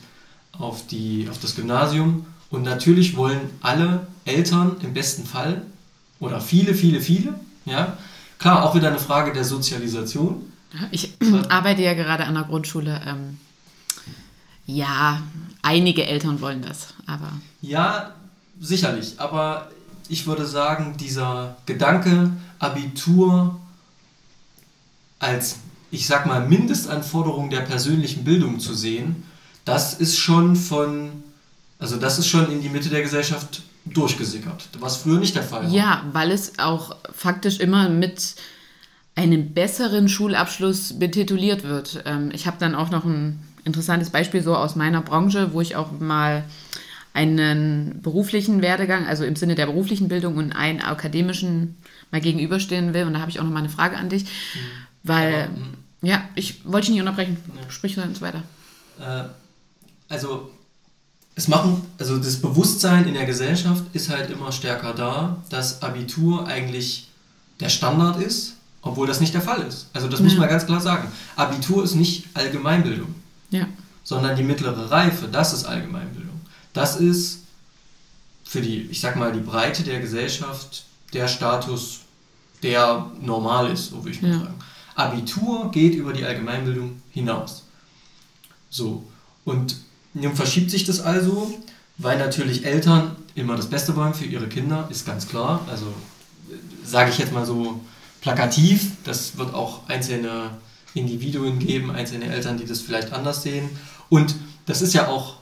[0.53, 2.25] auf, die, auf das Gymnasium.
[2.53, 5.63] Und natürlich wollen alle Eltern im besten Fall
[6.19, 7.33] oder viele, viele, viele,
[7.65, 7.97] ja,
[8.37, 10.53] klar, auch wieder eine Frage der Sozialisation.
[10.91, 11.15] Ich
[11.49, 13.01] arbeite ja gerade an der Grundschule.
[13.07, 13.39] Ähm,
[14.67, 15.23] ja,
[15.63, 18.13] einige Eltern wollen das, aber Ja,
[18.59, 19.71] sicherlich, aber
[20.07, 23.59] ich würde sagen, dieser Gedanke, Abitur
[25.17, 25.57] als,
[25.89, 29.23] ich sag mal, Mindestanforderung der persönlichen Bildung zu sehen,
[29.65, 31.22] das ist schon von,
[31.83, 35.63] also das ist schon in die Mitte der Gesellschaft durchgesickert, was früher nicht der Fall
[35.63, 35.69] war.
[35.69, 38.35] ja, weil es auch faktisch immer mit
[39.15, 42.01] einem besseren Schulabschluss betituliert wird.
[42.05, 45.75] Ähm, ich habe dann auch noch ein interessantes Beispiel so aus meiner Branche, wo ich
[45.75, 46.45] auch mal
[47.13, 51.75] einen beruflichen Werdegang, also im Sinne der beruflichen Bildung und einen akademischen
[52.11, 53.03] mal gegenüberstehen will.
[53.03, 54.25] Und da habe ich auch noch mal eine Frage an dich,
[55.03, 56.07] weil, Aber, mm.
[56.07, 57.35] ja, ich wollte dich nicht unterbrechen.
[57.61, 57.69] Ja.
[57.69, 58.41] Sprich sonst weiter.
[59.01, 59.25] Äh,
[60.07, 60.49] also
[61.35, 66.47] es machen, also das Bewusstsein in der Gesellschaft ist halt immer stärker da, dass Abitur
[66.47, 67.09] eigentlich
[67.59, 69.87] der Standard ist, obwohl das nicht der Fall ist.
[69.93, 70.39] Also das muss Ja.
[70.39, 71.11] man ganz klar sagen.
[71.35, 73.15] Abitur ist nicht Allgemeinbildung,
[73.49, 73.67] Ja,
[74.03, 76.39] sondern die mittlere Reife, das ist Allgemeinbildung.
[76.73, 77.39] Das ist
[78.43, 82.01] für die, ich sag mal, die Breite der Gesellschaft der Status,
[82.61, 84.39] der normal ist, so würde ich mal Ja.
[84.39, 84.55] sagen.
[84.95, 87.63] Abitur geht über die Allgemeinbildung hinaus.
[88.69, 89.03] So.
[89.45, 89.77] Und
[90.13, 91.53] nun verschiebt sich das also,
[91.97, 95.65] weil natürlich Eltern immer das Beste wollen für ihre Kinder, ist ganz klar.
[95.69, 95.93] Also
[96.83, 97.79] sage ich jetzt mal so
[98.21, 98.91] plakativ.
[99.03, 100.51] Das wird auch einzelne
[100.93, 103.69] Individuen geben, einzelne Eltern, die das vielleicht anders sehen.
[104.09, 105.35] Und das ist ja auch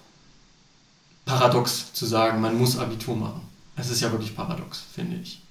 [1.26, 3.42] paradox zu sagen, man muss Abitur machen.
[3.76, 5.42] Es ist ja wirklich paradox, finde ich.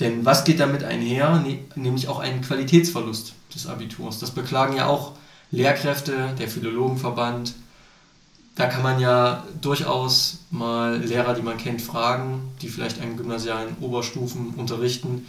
[0.00, 1.38] Denn was geht damit einher?
[1.40, 4.18] Ne, nämlich auch einen Qualitätsverlust des Abiturs.
[4.18, 5.12] Das beklagen ja auch
[5.50, 7.54] Lehrkräfte, der Philologenverband.
[8.54, 13.76] Da kann man ja durchaus mal Lehrer, die man kennt, fragen, die vielleicht einen gymnasialen
[13.80, 15.26] Oberstufen unterrichten.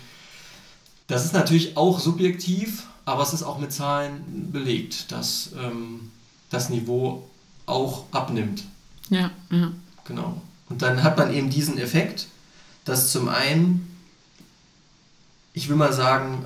[1.07, 6.11] Das ist natürlich auch subjektiv, aber es ist auch mit Zahlen belegt, dass ähm,
[6.49, 7.29] das Niveau
[7.65, 8.63] auch abnimmt.
[9.09, 9.71] Ja, ja.
[10.05, 10.41] Genau.
[10.69, 12.27] Und dann hat man eben diesen Effekt,
[12.83, 13.95] dass zum einen,
[15.53, 16.45] ich will mal sagen,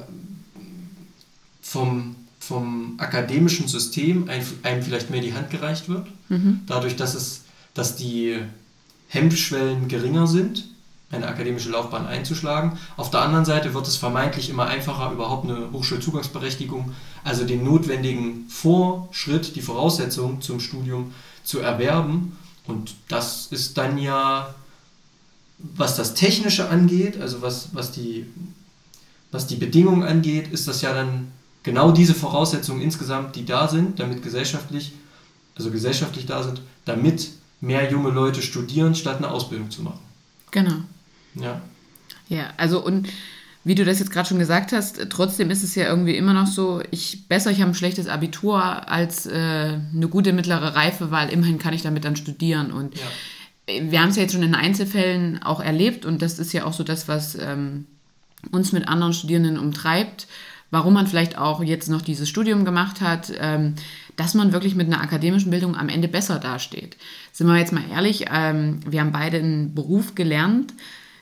[1.62, 2.17] vom,
[2.48, 4.30] vom akademischen System
[4.64, 6.62] einem vielleicht mehr die Hand gereicht wird, mhm.
[6.66, 7.42] dadurch, dass, es,
[7.74, 8.38] dass die
[9.10, 10.66] Hemmschwellen geringer sind,
[11.12, 12.78] eine akademische Laufbahn einzuschlagen.
[12.96, 16.92] Auf der anderen Seite wird es vermeintlich immer einfacher, überhaupt eine Hochschulzugangsberechtigung,
[17.24, 22.38] also den notwendigen Vorschritt, die Voraussetzung zum Studium zu erwerben.
[22.66, 24.54] Und das ist dann ja,
[25.58, 28.26] was das Technische angeht, also was, was, die,
[29.32, 31.32] was die Bedingungen angeht, ist das ja dann
[31.68, 34.94] genau diese Voraussetzungen insgesamt, die da sind, damit gesellschaftlich,
[35.54, 37.28] also gesellschaftlich da sind, damit
[37.60, 40.00] mehr junge Leute studieren, statt eine Ausbildung zu machen.
[40.52, 40.78] Genau.
[41.36, 41.62] Ja.
[42.30, 43.10] Ja, also und
[43.66, 46.48] wie du das jetzt gerade schon gesagt hast, trotzdem ist es ja irgendwie immer noch
[46.48, 49.34] so, ich besser, ich habe ein schlechtes Abitur als äh,
[49.94, 52.72] eine gute mittlere Reife, weil immerhin kann ich damit dann studieren.
[52.72, 53.92] Und ja.
[53.92, 56.72] wir haben es ja jetzt schon in Einzelfällen auch erlebt und das ist ja auch
[56.72, 57.88] so das, was ähm,
[58.52, 60.28] uns mit anderen Studierenden umtreibt,
[60.72, 63.76] warum man vielleicht auch jetzt noch dieses Studium gemacht hat, ähm,
[64.16, 66.98] dass man wirklich mit einer akademischen Bildung am Ende besser dasteht.
[67.32, 70.74] Sind wir jetzt mal ehrlich, ähm, wir haben beide einen Beruf gelernt,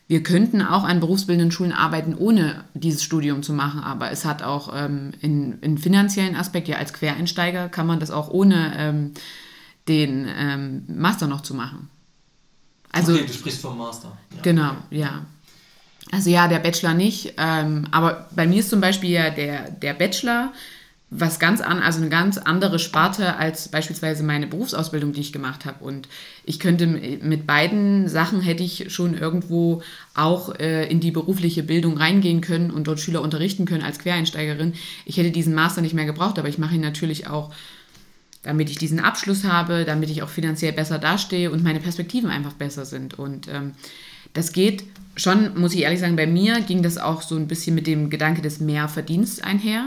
[0.08, 4.43] wir könnten auch an berufsbildenden Schulen arbeiten, ohne dieses Studium zu machen, aber es hat
[4.43, 9.12] auch ähm, in, in finanziellen Aspekt, ja als Quereinsteiger kann man das auch ohne ähm,
[9.88, 11.89] den ähm, Master noch zu machen.
[12.91, 14.15] Also, okay, du sprichst vom Master.
[14.36, 14.41] Ja.
[14.41, 15.25] Genau, ja.
[16.11, 19.93] Also ja, der Bachelor nicht, ähm, aber bei mir ist zum Beispiel ja der, der
[19.93, 20.53] Bachelor
[21.11, 25.65] was ganz an, also eine ganz andere Sparte als beispielsweise meine Berufsausbildung, die ich gemacht
[25.65, 25.83] habe.
[25.83, 26.07] Und
[26.45, 29.81] ich könnte mit beiden Sachen hätte ich schon irgendwo
[30.15, 34.73] auch äh, in die berufliche Bildung reingehen können und dort Schüler unterrichten können als Quereinsteigerin.
[35.05, 37.53] Ich hätte diesen Master nicht mehr gebraucht, aber ich mache ihn natürlich auch,
[38.41, 42.53] damit ich diesen Abschluss habe, damit ich auch finanziell besser dastehe und meine Perspektiven einfach
[42.53, 43.17] besser sind.
[43.17, 43.73] Und ähm,
[44.35, 44.83] das geht
[45.15, 48.09] schon, muss ich ehrlich sagen, bei mir ging das auch so ein bisschen mit dem
[48.09, 49.85] Gedanke des Mehrverdiensts einher.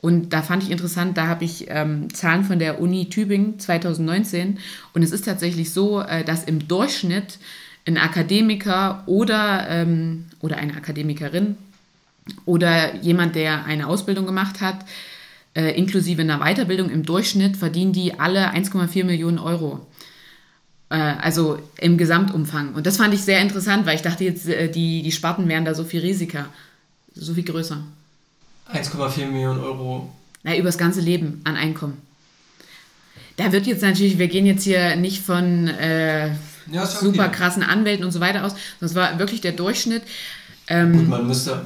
[0.00, 4.58] Und da fand ich interessant, da habe ich ähm, Zahlen von der Uni Tübingen 2019
[4.94, 7.38] und es ist tatsächlich so, äh, dass im Durchschnitt
[7.86, 11.56] ein Akademiker oder, ähm, oder eine Akademikerin
[12.46, 14.86] oder jemand, der eine Ausbildung gemacht hat,
[15.54, 19.86] äh, inklusive einer Weiterbildung im Durchschnitt, verdienen die alle 1,4 Millionen Euro.
[20.90, 22.74] Äh, also im Gesamtumfang.
[22.74, 25.64] Und das fand ich sehr interessant, weil ich dachte jetzt, äh, die, die Sparten wären
[25.64, 26.46] da so viel Risiker,
[27.14, 27.80] so viel größer.
[28.72, 30.12] 1,4 Millionen Euro.
[30.42, 31.98] Na, übers ganze Leben an Einkommen.
[33.36, 36.34] Da wird jetzt natürlich, wir gehen jetzt hier nicht von äh,
[36.70, 37.36] ja, super okay.
[37.36, 40.02] krassen Anwälten und so weiter aus, das war wirklich der Durchschnitt.
[40.66, 41.64] Ähm, Gut, man müsste,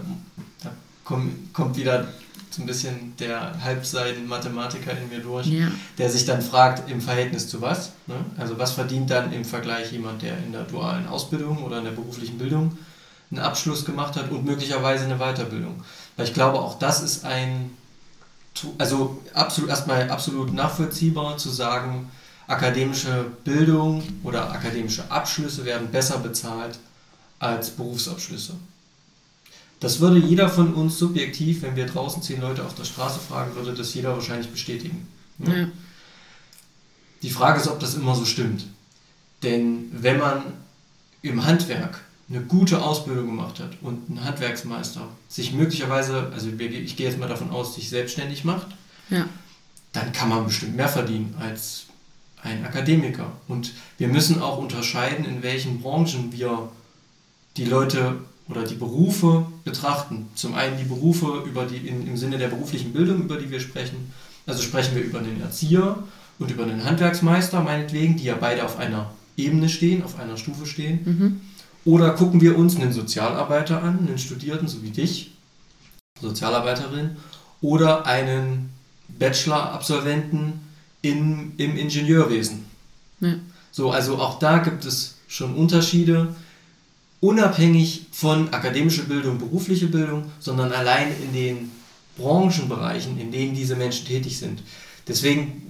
[0.63, 0.71] da
[1.03, 2.09] kommt, kommt wieder
[2.55, 5.69] so ein bisschen der Halbseiten-Mathematiker in mir durch, ja.
[5.99, 7.93] der sich dann fragt, im Verhältnis zu was?
[8.07, 8.15] Ne?
[8.39, 11.93] Also was verdient dann im Vergleich jemand, der in der dualen Ausbildung oder in der
[11.93, 12.77] beruflichen Bildung
[13.31, 15.83] einen Abschluss gemacht hat und möglicherweise eine Weiterbildung?
[16.17, 17.71] Weil ich glaube, auch das ist ein,
[18.79, 22.11] also absolut erstmal absolut nachvollziehbar zu sagen,
[22.47, 26.79] akademische Bildung oder akademische Abschlüsse werden besser bezahlt
[27.39, 28.55] als Berufsabschlüsse.
[29.85, 33.55] Das würde jeder von uns subjektiv, wenn wir draußen zehn Leute auf der Straße fragen,
[33.55, 35.07] würde das jeder wahrscheinlich bestätigen.
[35.37, 35.61] Ne?
[35.61, 35.69] Ja.
[37.21, 38.65] Die Frage ist, ob das immer so stimmt.
[39.43, 40.43] Denn wenn man
[41.21, 47.07] im Handwerk eine gute Ausbildung gemacht hat und ein Handwerksmeister sich möglicherweise, also ich gehe
[47.07, 48.69] jetzt mal davon aus, sich selbstständig macht,
[49.11, 49.29] ja.
[49.93, 51.85] dann kann man bestimmt mehr verdienen als
[52.43, 53.33] ein Akademiker.
[53.49, 56.71] Und wir müssen auch unterscheiden, in welchen Branchen wir
[57.59, 58.17] die Leute
[58.49, 60.29] oder die Berufe betrachten.
[60.35, 63.61] Zum einen die Berufe über die, in, im Sinne der beruflichen Bildung, über die wir
[63.61, 64.13] sprechen.
[64.47, 65.99] Also sprechen wir über den Erzieher
[66.39, 70.67] und über den Handwerksmeister, meinetwegen, die ja beide auf einer Ebene stehen, auf einer Stufe
[70.67, 71.01] stehen.
[71.05, 71.41] Mhm.
[71.85, 75.33] Oder gucken wir uns einen Sozialarbeiter an, einen Studierten, so wie dich,
[76.21, 77.17] Sozialarbeiterin,
[77.61, 78.71] oder einen
[79.19, 80.61] Bachelor-Absolventen
[81.03, 82.65] im Ingenieurwesen.
[83.21, 83.35] Ja.
[83.71, 86.35] So, also auch da gibt es schon Unterschiede.
[87.25, 91.73] Unabhängig von akademischer Bildung, beruflicher Bildung, sondern allein in den
[92.19, 94.61] Branchenbereichen, in denen diese Menschen tätig sind.
[95.09, 95.63] Deswegen,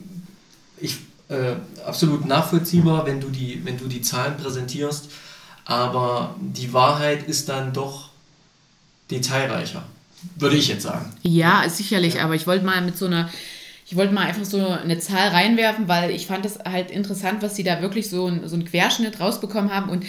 [0.81, 0.97] ich
[1.29, 1.55] äh,
[1.87, 5.09] absolut nachvollziehbar, wenn du, die, wenn du die Zahlen präsentierst,
[5.65, 8.11] aber die Wahrheit ist dann doch
[9.13, 9.85] detailreicher,
[10.35, 11.13] würde ich jetzt sagen.
[11.23, 12.25] Ja, sicherlich, ja.
[12.25, 13.31] aber ich wollte mal mit so einer
[13.87, 17.55] ich wollte mal einfach so eine Zahl reinwerfen, weil ich fand es halt interessant, was
[17.55, 19.91] sie da wirklich so, so einen Querschnitt rausbekommen haben.
[19.91, 20.07] Und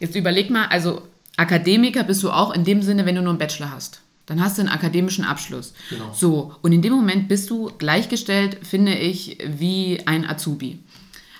[0.00, 1.02] jetzt überleg mal, also
[1.36, 4.00] Akademiker bist du auch in dem Sinne, wenn du nur einen Bachelor hast.
[4.26, 5.72] Dann hast du einen akademischen Abschluss.
[5.88, 6.12] Genau.
[6.12, 10.80] So, und in dem Moment bist du gleichgestellt, finde ich, wie ein Azubi.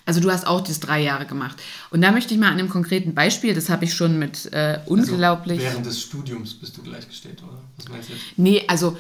[0.06, 1.60] Also du hast auch das drei Jahre gemacht.
[1.90, 4.78] Und da möchte ich mal an einem konkreten Beispiel, das habe ich schon mit äh,
[4.86, 5.58] unglaublich...
[5.58, 7.60] Also während des Studiums bist du gleichgestellt, oder?
[7.76, 8.24] Was meinst du jetzt?
[8.38, 8.96] Nee, also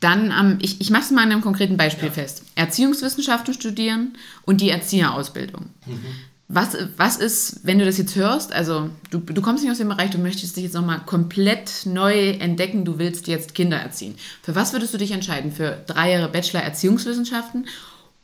[0.00, 2.14] dann, ähm, ich, ich mache es mal an einem konkreten Beispiel ja.
[2.14, 2.42] fest.
[2.56, 5.66] Erziehungswissenschaften studieren und die Erzieherausbildung.
[5.86, 6.04] Mhm.
[6.50, 9.90] Was, was ist, wenn du das jetzt hörst, also du, du kommst nicht aus dem
[9.90, 14.14] Bereich, du möchtest dich jetzt nochmal komplett neu entdecken, du willst jetzt Kinder erziehen.
[14.42, 15.52] Für was würdest du dich entscheiden?
[15.52, 17.66] Für drei Jahre Bachelor Erziehungswissenschaften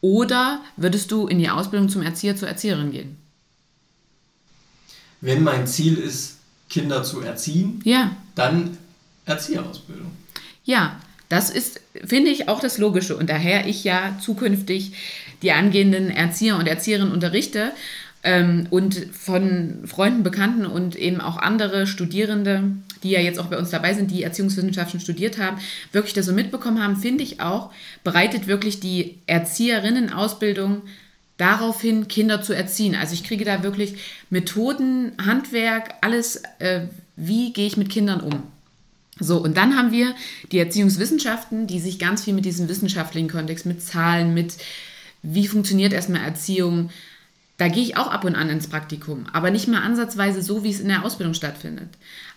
[0.01, 3.19] oder würdest du in die Ausbildung zum Erzieher, zur Erzieherin gehen?
[5.21, 6.39] Wenn mein Ziel ist,
[6.71, 8.17] Kinder zu erziehen, ja.
[8.35, 8.79] dann
[9.27, 10.11] Erzieherausbildung.
[10.65, 13.17] Ja, das ist, finde ich, auch das Logische.
[13.17, 14.93] Und daher ich ja zukünftig
[15.43, 17.73] die angehenden Erzieher und Erzieherinnen unterrichte
[18.25, 23.59] ähm, und von Freunden, Bekannten und eben auch andere Studierende, die ja jetzt auch bei
[23.59, 25.59] uns dabei sind, die Erziehungswissenschaften studiert haben,
[25.93, 27.71] wirklich das so mitbekommen haben, finde ich auch,
[28.03, 30.83] bereitet wirklich die Erzieherinnenausbildung
[31.37, 32.95] darauf hin, Kinder zu erziehen.
[32.95, 33.97] Also ich kriege da wirklich
[34.31, 36.83] Methoden, Handwerk, alles, äh,
[37.17, 38.43] wie gehe ich mit Kindern um.
[39.21, 40.15] So, und dann haben wir
[40.51, 44.57] die Erziehungswissenschaften, die sich ganz viel mit diesem wissenschaftlichen Kontext, mit Zahlen, mit
[45.23, 46.91] wie funktioniert erstmal Erziehung.
[47.57, 50.71] Da gehe ich auch ab und an ins Praktikum, aber nicht mal ansatzweise so, wie
[50.71, 51.89] es in der Ausbildung stattfindet.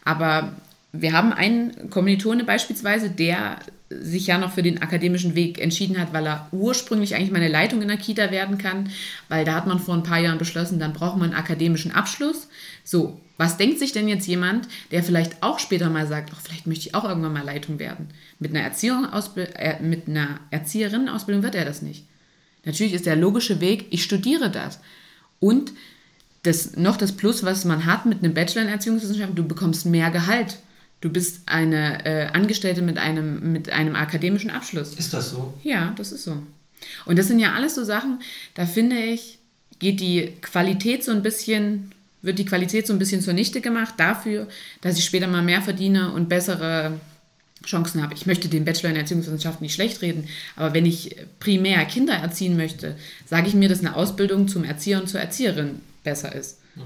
[0.04, 0.56] Aber
[0.92, 6.12] wir haben einen Kommilitone beispielsweise, der sich ja noch für den akademischen Weg entschieden hat,
[6.12, 8.90] weil er ursprünglich eigentlich mal eine Leitung in der Kita werden kann,
[9.30, 12.50] weil da hat man vor ein paar Jahren beschlossen, dann braucht man einen akademischen Abschluss.
[12.84, 16.68] So, was denkt sich denn jetzt jemand, der vielleicht auch später mal sagt, ach, vielleicht
[16.68, 18.10] möchte ich auch irgendwann mal Leitung werden?
[18.40, 18.70] Mit einer,
[19.56, 22.06] äh, mit einer Erzieherinnenausbildung wird er das nicht.
[22.66, 24.80] Natürlich ist der logische Weg, ich studiere das.
[25.40, 25.72] Und
[26.44, 30.12] das, noch das Plus, was man hat mit einem Bachelor in Erziehungswissenschaften, du bekommst mehr
[30.12, 30.60] Gehalt.
[31.02, 34.96] Du bist eine äh, Angestellte mit einem, mit einem akademischen Abschluss.
[34.96, 35.54] Ist das so?
[35.64, 36.38] Ja, das ist so.
[37.06, 38.20] Und das sind ja alles so Sachen,
[38.54, 39.40] da finde ich,
[39.80, 44.48] geht die Qualität so ein bisschen, wird die Qualität so ein bisschen zunichte gemacht dafür,
[44.82, 47.00] dass ich später mal mehr verdiene und bessere
[47.68, 48.14] Chancen habe.
[48.14, 52.58] Ich möchte den Bachelor in Erziehungswissenschaften nicht schlecht reden, aber wenn ich primär Kinder erziehen
[52.58, 56.60] möchte, sage ich mir, dass eine Ausbildung zum Erzieher und zur Erzieherin besser ist.
[56.76, 56.82] Mhm.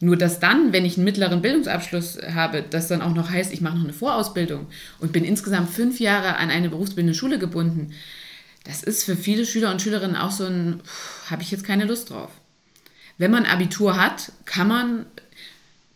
[0.00, 3.60] Nur dass dann, wenn ich einen mittleren Bildungsabschluss habe, das dann auch noch heißt, ich
[3.60, 4.66] mache noch eine Vorausbildung
[4.98, 7.92] und bin insgesamt fünf Jahre an eine berufsbildende Schule gebunden,
[8.64, 10.80] das ist für viele Schüler und Schülerinnen auch so ein,
[11.28, 12.30] habe ich jetzt keine Lust drauf.
[13.18, 15.06] Wenn man Abitur hat, kann man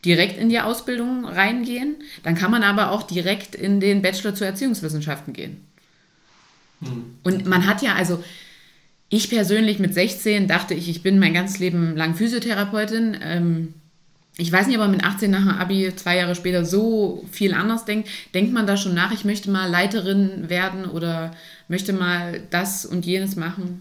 [0.07, 4.47] direkt in die Ausbildung reingehen, dann kann man aber auch direkt in den Bachelor zur
[4.47, 5.67] Erziehungswissenschaften gehen.
[6.81, 7.17] Mhm.
[7.25, 8.23] Und man hat ja, also
[9.09, 13.17] ich persönlich mit 16 dachte ich, ich bin mein ganzes Leben lang Physiotherapeutin.
[13.23, 13.75] Ähm,
[14.39, 17.55] ich weiß nicht, ob man mit 18 nach dem Abi zwei Jahre später so viel
[17.55, 18.09] anders denkt.
[18.35, 21.33] Denkt man da schon nach, ich möchte mal Leiterin werden oder
[21.69, 23.81] möchte mal das und jenes machen?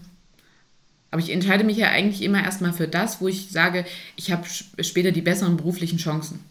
[1.16, 4.44] Aber ich entscheide mich ja eigentlich immer erstmal für das, wo ich sage, ich habe
[4.80, 6.44] später die besseren beruflichen Chancen.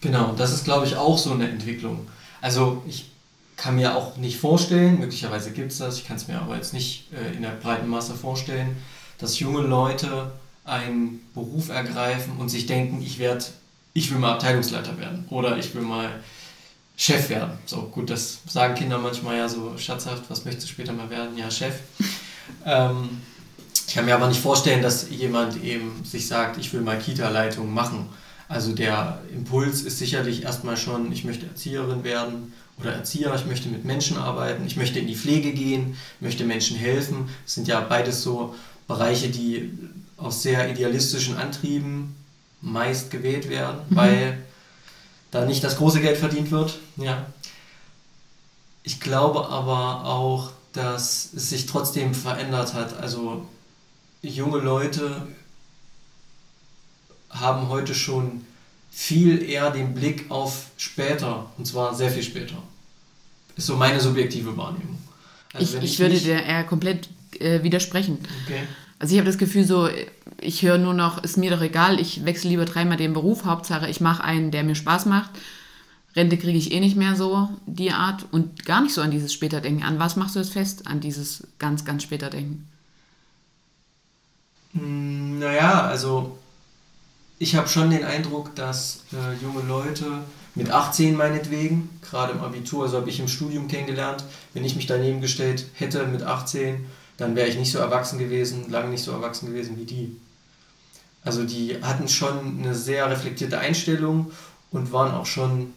[0.00, 2.08] Genau, das ist, glaube ich, auch so eine Entwicklung.
[2.40, 3.12] Also ich
[3.56, 6.72] kann mir auch nicht vorstellen, möglicherweise gibt es das, ich kann es mir aber jetzt
[6.72, 8.76] nicht äh, in der breiten Masse vorstellen,
[9.18, 10.32] dass junge Leute
[10.64, 13.44] einen Beruf ergreifen und sich denken, ich werde,
[13.92, 16.10] ich will mal Abteilungsleiter werden oder ich will mal
[16.96, 17.56] Chef werden.
[17.66, 21.38] So gut, das sagen Kinder manchmal ja so scherzhaft, was möchtest du später mal werden?
[21.38, 21.74] Ja, Chef.
[22.66, 23.20] ähm,
[23.86, 27.72] ich kann mir aber nicht vorstellen, dass jemand eben sich sagt, ich will mal Kita-Leitung
[27.72, 28.08] machen.
[28.48, 33.68] Also der Impuls ist sicherlich erstmal schon, ich möchte Erzieherin werden oder Erzieher, ich möchte
[33.68, 37.28] mit Menschen arbeiten, ich möchte in die Pflege gehen, möchte Menschen helfen.
[37.44, 38.54] Das sind ja beides so
[38.86, 39.72] Bereiche, die
[40.16, 42.16] aus sehr idealistischen Antrieben
[42.60, 43.96] meist gewählt werden, mhm.
[43.96, 44.38] weil
[45.30, 46.78] da nicht das große Geld verdient wird.
[46.96, 47.26] Ja.
[48.82, 52.98] Ich glaube aber auch, dass es sich trotzdem verändert hat.
[53.00, 53.46] Also
[54.30, 55.26] junge Leute
[57.30, 58.46] haben heute schon
[58.90, 62.56] viel eher den Blick auf später, und zwar sehr viel später.
[63.56, 64.98] Ist so meine subjektive Wahrnehmung.
[65.52, 67.08] Also ich, ich, ich, würde dir eher komplett
[67.40, 68.18] äh, widersprechen.
[68.44, 68.62] Okay.
[68.98, 69.88] Also ich habe das Gefühl so,
[70.40, 73.88] ich höre nur noch, ist mir doch egal, ich wechsle lieber dreimal den Beruf, Hauptsache
[73.88, 75.30] ich mache einen, der mir Spaß macht.
[76.16, 78.26] Rente kriege ich eh nicht mehr so, die Art.
[78.30, 79.82] Und gar nicht so an dieses Späterdenken.
[79.82, 80.86] An was machst du das fest?
[80.86, 82.68] An dieses ganz, ganz Späterdenken.
[84.74, 86.36] Naja, also
[87.38, 90.06] ich habe schon den Eindruck, dass äh, junge Leute
[90.54, 94.86] mit 18 meinetwegen, gerade im Abitur, also habe ich im Studium kennengelernt, wenn ich mich
[94.86, 99.12] daneben gestellt hätte mit 18, dann wäre ich nicht so erwachsen gewesen, lange nicht so
[99.12, 100.16] erwachsen gewesen wie die.
[101.22, 104.32] Also die hatten schon eine sehr reflektierte Einstellung
[104.70, 105.72] und waren auch schon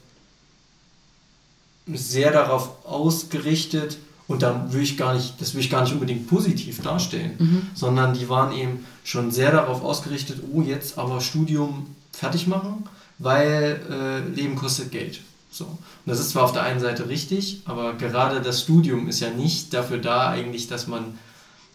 [1.88, 3.98] sehr darauf ausgerichtet,
[4.28, 7.62] und da will ich gar nicht, das will ich gar nicht unbedingt positiv darstellen, mhm.
[7.74, 12.84] sondern die waren eben schon sehr darauf ausgerichtet, oh, jetzt aber Studium fertig machen,
[13.20, 15.22] weil äh, Leben kostet Geld.
[15.50, 15.66] So.
[15.66, 19.30] Und das ist zwar auf der einen Seite richtig, aber gerade das Studium ist ja
[19.30, 21.18] nicht dafür da, eigentlich, dass man,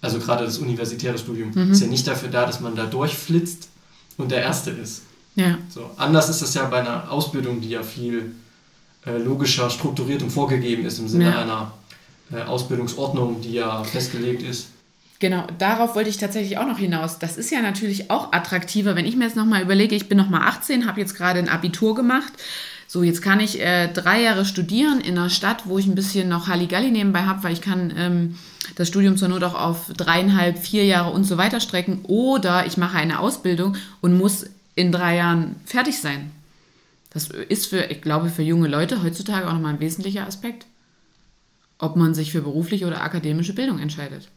[0.03, 1.73] also gerade das universitäre Studium, mhm.
[1.73, 3.69] ist ja nicht dafür da, dass man da durchflitzt
[4.19, 5.03] und der Erste ist.
[5.35, 5.57] Ja.
[5.71, 5.91] So.
[5.97, 8.35] Anders ist das ja bei einer Ausbildung, die ja viel
[9.07, 11.39] äh, logischer strukturiert und vorgegeben ist im Sinne ja.
[11.41, 11.73] einer
[12.47, 14.69] Ausbildungsordnung, die ja festgelegt ist.
[15.23, 17.21] Genau, darauf wollte ich tatsächlich auch noch hinaus.
[17.21, 20.43] Das ist ja natürlich auch attraktiver, wenn ich mir jetzt nochmal überlege, ich bin nochmal
[20.49, 22.33] 18, habe jetzt gerade ein Abitur gemacht.
[22.89, 26.29] So, jetzt kann ich äh, drei Jahre studieren in einer Stadt, wo ich ein bisschen
[26.29, 28.37] noch Halligalli nebenbei habe, weil ich kann ähm,
[28.75, 32.01] das Studium zur Not auch auf dreieinhalb, vier Jahre und so weiter strecken.
[32.03, 36.33] Oder ich mache eine Ausbildung und muss in drei Jahren fertig sein.
[37.11, 40.67] Das ist für, ich glaube, für junge Leute heutzutage auch nochmal ein wesentlicher Aspekt
[41.83, 44.29] ob man sich für berufliche oder akademische Bildung entscheidet.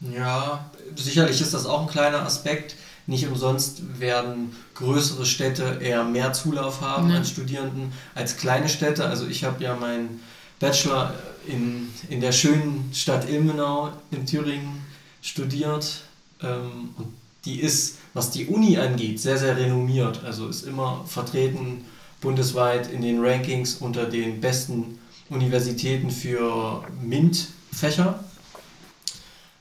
[0.00, 2.76] Ja, sicherlich ist das auch ein kleiner Aspekt.
[3.06, 7.16] Nicht umsonst werden größere Städte eher mehr Zulauf haben ja.
[7.16, 9.06] an Studierenden als kleine Städte.
[9.06, 10.20] Also ich habe ja meinen
[10.60, 11.14] Bachelor
[11.46, 14.82] in, in der schönen Stadt Ilmenau in Thüringen
[15.20, 16.04] studiert.
[16.42, 17.12] Ähm, und
[17.44, 20.24] die ist, was die Uni angeht, sehr, sehr renommiert.
[20.24, 21.84] Also ist immer vertreten
[22.20, 24.98] bundesweit in den Rankings unter den besten
[25.28, 28.20] Universitäten für MINT-Fächer.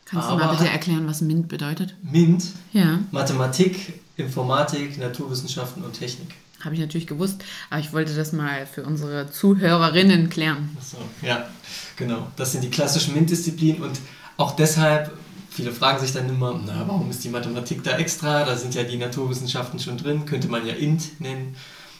[0.06, 1.96] Kannst Aber du mal bitte erklären, was MINT bedeutet?
[2.04, 2.46] MINT?
[2.74, 3.00] Ja.
[3.12, 6.36] Mathematik, Informatik, Naturwissenschaften und Technik.
[6.64, 10.76] Habe ich natürlich gewusst, aber ich wollte das mal für unsere Zuhörerinnen klären.
[10.82, 11.48] So, ja,
[11.96, 12.28] genau.
[12.36, 14.00] Das sind die klassischen MINT-Disziplinen und
[14.38, 15.12] auch deshalb,
[15.50, 18.46] viele fragen sich dann immer, na, warum ist die Mathematik da extra?
[18.46, 21.56] Da sind ja die Naturwissenschaften schon drin, könnte man ja INT nennen.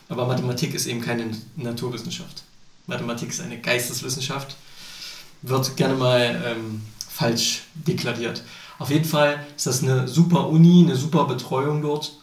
[0.10, 2.44] Aber Mathematik ist eben keine Naturwissenschaft.
[2.88, 4.56] Mathematik ist eine Geisteswissenschaft.
[5.42, 8.44] Wird gerne mal ähm, falsch deklariert.
[8.78, 12.14] Auf jeden Fall ist das eine super Uni, eine super Betreuung dort.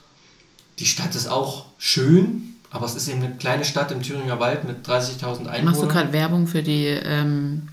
[0.79, 4.65] Die Stadt ist auch schön, aber es ist eben eine kleine Stadt im Thüringer Wald
[4.65, 5.65] mit 30.000 Einwohnern.
[5.65, 7.69] Machst du gerade Werbung für die ähm,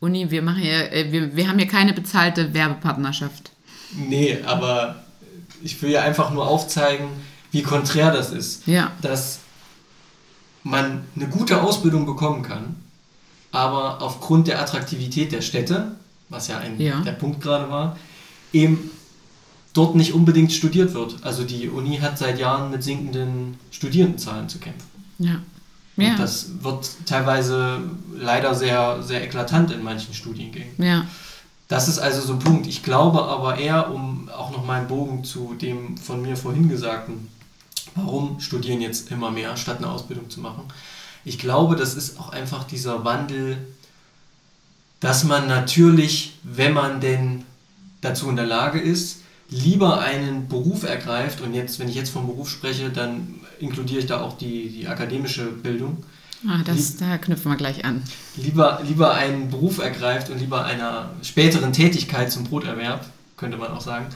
[0.00, 0.30] Uni?
[0.30, 3.50] Wir, machen hier, äh, wir, wir haben hier keine bezahlte Werbepartnerschaft.
[3.94, 5.04] Nee, aber
[5.62, 7.08] ich will ja einfach nur aufzeigen,
[7.52, 8.66] wie konträr das ist.
[8.66, 8.90] Ja.
[9.00, 9.38] Dass
[10.64, 12.76] man eine gute Ausbildung bekommen kann,
[13.52, 15.96] aber aufgrund der Attraktivität der Städte,
[16.28, 17.00] was ja, ein, ja.
[17.02, 17.96] der Punkt gerade war,
[18.52, 18.90] eben
[19.74, 21.22] dort nicht unbedingt studiert wird.
[21.22, 24.88] Also die Uni hat seit Jahren mit sinkenden Studierendenzahlen zu kämpfen.
[25.18, 25.40] Ja.
[25.96, 26.10] ja.
[26.10, 27.80] Und das wird teilweise
[28.16, 30.72] leider sehr, sehr eklatant in manchen Studiengängen.
[30.78, 31.06] Ja.
[31.68, 32.66] Das ist also so ein Punkt.
[32.66, 36.68] Ich glaube aber eher, um auch noch mal einen Bogen zu dem von mir vorhin
[36.68, 37.28] Gesagten
[37.94, 40.64] Warum studieren jetzt immer mehr, statt eine Ausbildung zu machen?
[41.24, 43.58] Ich glaube, das ist auch einfach dieser Wandel,
[45.00, 47.44] dass man natürlich, wenn man denn
[48.00, 51.40] dazu in der Lage ist, lieber einen Beruf ergreift.
[51.40, 54.88] Und jetzt, wenn ich jetzt vom Beruf spreche, dann inkludiere ich da auch die, die
[54.88, 56.04] akademische Bildung.
[56.46, 58.02] Ah, das, Lieb, da knüpfen wir gleich an.
[58.36, 63.80] Lieber, lieber einen Beruf ergreift und lieber einer späteren Tätigkeit zum Broterwerb, könnte man auch
[63.80, 64.06] sagen,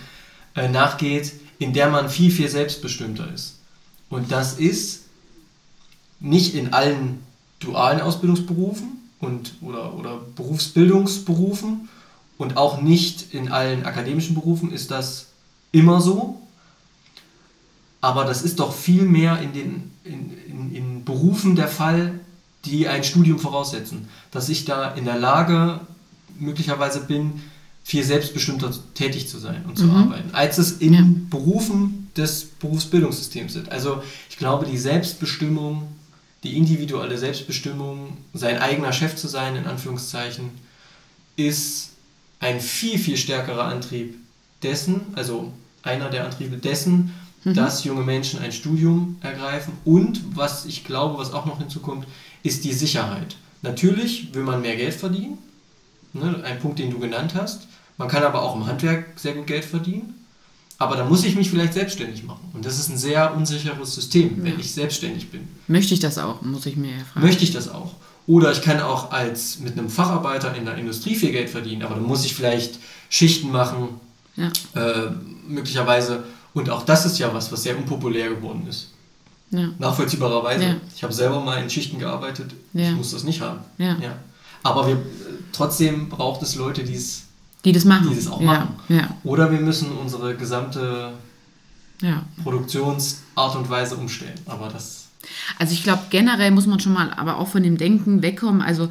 [0.56, 3.56] äh, nachgeht, in der man viel, viel selbstbestimmter ist.
[4.09, 5.05] Und das ist
[6.21, 7.23] nicht in allen
[7.59, 11.88] dualen Ausbildungsberufen und, oder, oder Berufsbildungsberufen
[12.38, 15.27] und auch nicht in allen akademischen Berufen ist das
[15.73, 16.40] immer so.
[18.00, 22.21] Aber das ist doch viel mehr in den in, in, in Berufen der Fall,
[22.65, 24.09] die ein Studium voraussetzen.
[24.31, 25.81] Dass ich da in der Lage
[26.38, 27.42] möglicherweise bin,
[27.87, 29.94] viel selbstbestimmter tätig zu sein und zu mhm.
[29.94, 31.06] arbeiten, als es in ja.
[31.30, 33.70] Berufen des Berufsbildungssystems sind.
[33.70, 35.87] Also ich glaube, die Selbstbestimmung,
[36.42, 40.50] die individuelle Selbstbestimmung, sein eigener Chef zu sein, in Anführungszeichen,
[41.37, 41.90] ist
[42.40, 44.16] ein viel, viel stärkerer Antrieb
[44.64, 45.52] dessen, also
[45.84, 47.14] einer der Antriebe dessen,
[47.44, 47.54] mhm.
[47.54, 49.74] dass junge Menschen ein Studium ergreifen.
[49.84, 52.04] Und was ich glaube, was auch noch hinzukommt,
[52.42, 53.37] ist die Sicherheit.
[53.62, 55.38] Natürlich will man mehr Geld verdienen,
[56.14, 57.68] ne, ein Punkt, den du genannt hast.
[57.99, 60.13] Man kann aber auch im Handwerk sehr gut Geld verdienen.
[60.79, 62.51] Aber da muss ich mich vielleicht selbstständig machen.
[62.53, 64.59] Und das ist ein sehr unsicheres System, wenn Ja.
[64.59, 65.49] ich selbstständig bin.
[65.69, 67.25] Möchte ich das auch, muss ich mir ja fragen.
[67.25, 67.94] Möchte ich das auch?
[68.27, 71.94] Oder ich kann auch als mit einem Facharbeiter in der Industrie viel Geld verdienen, aber
[71.94, 72.79] dann muss ich vielleicht
[73.09, 73.88] Schichten machen,
[74.37, 75.11] Ja, äh,
[75.49, 76.25] möglicherweise.
[76.53, 78.88] Und auch das ist ja was, was sehr unpopulär geworden ist.
[79.51, 80.65] ja, Nachvollziehbarerweise.
[80.65, 80.77] Ja.
[80.94, 82.53] Ich habe selber mal in Schichten gearbeitet.
[82.75, 83.61] Ich muss das nicht haben.
[84.63, 84.99] Aber wir, äh,
[85.53, 87.23] trotzdem braucht es Leute, die es.
[87.67, 88.08] Die das machen.
[88.10, 88.69] Die das auch ja, machen.
[88.88, 91.12] Ja, Oder wir müssen unsere gesamte
[92.00, 92.25] ja.
[92.44, 94.38] Produktionsart und Weise umstellen.
[94.46, 95.08] Aber das.
[95.58, 98.62] Also ich glaube, generell muss man schon mal aber auch von dem Denken wegkommen.
[98.62, 98.88] Also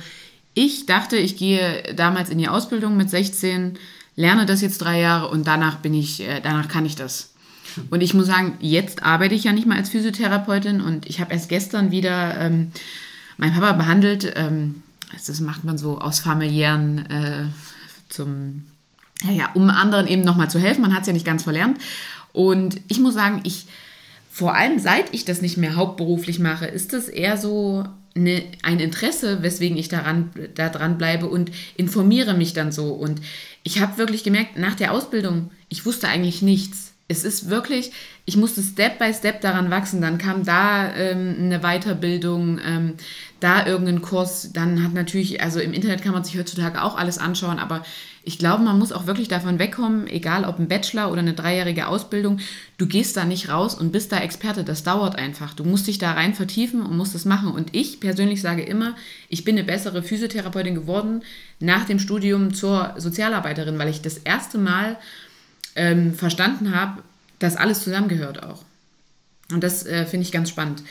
[0.53, 3.79] ich dachte, ich gehe damals in die Ausbildung mit 16,
[4.17, 7.31] lerne das jetzt drei Jahre und danach bin ich, äh, danach kann ich das.
[7.89, 11.33] Und ich muss sagen, jetzt arbeite ich ja nicht mal als Physiotherapeutin und ich habe
[11.33, 12.71] erst gestern wieder ähm,
[13.37, 14.33] meinen Papa behandelt.
[14.35, 14.83] Ähm,
[15.27, 17.45] das macht man so aus familiären äh,
[18.09, 18.65] zum,
[19.23, 20.81] ja, ja, um anderen eben nochmal zu helfen.
[20.81, 21.79] Man hat es ja nicht ganz verlernt.
[22.33, 23.65] Und ich muss sagen, ich,
[24.29, 27.85] vor allem seit ich das nicht mehr hauptberuflich mache, ist das eher so
[28.15, 32.93] eine, ein Interesse, weswegen ich daran, da dran bleibe und informiere mich dann so.
[32.93, 33.21] Und
[33.63, 36.84] ich habe wirklich gemerkt, nach der Ausbildung, ich wusste eigentlich nichts.
[37.07, 37.91] Es ist wirklich,
[38.25, 40.01] ich musste Step by Step daran wachsen.
[40.01, 42.93] Dann kam da ähm, eine Weiterbildung, ähm,
[43.39, 44.51] da irgendein Kurs.
[44.53, 47.83] Dann hat natürlich, also im Internet kann man sich heutzutage auch alles anschauen, aber
[48.27, 51.85] ich glaube, man muss auch wirklich davon wegkommen, egal ob ein Bachelor oder eine dreijährige
[51.87, 52.39] Ausbildung,
[52.79, 54.63] du gehst da nicht raus und bist da Experte.
[54.63, 55.53] Das dauert einfach.
[55.53, 57.51] Du musst dich da rein vertiefen und musst das machen.
[57.51, 58.95] Und ich persönlich sage immer,
[59.29, 61.21] ich bin eine bessere Physiotherapeutin geworden
[61.59, 64.97] nach dem Studium zur Sozialarbeiterin, weil ich das erste Mal
[65.75, 67.03] ähm, verstanden habe,
[67.39, 68.63] dass alles zusammengehört auch.
[69.51, 70.83] Und das äh, finde ich ganz spannend.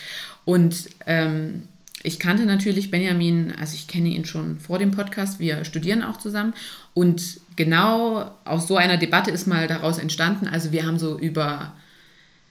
[0.45, 1.69] Und ähm,
[2.03, 6.19] ich kannte natürlich Benjamin, also ich kenne ihn schon vor dem Podcast, wir studieren auch
[6.19, 6.53] zusammen.
[6.93, 10.47] Und genau aus so einer Debatte ist mal daraus entstanden.
[10.47, 11.73] Also wir haben so über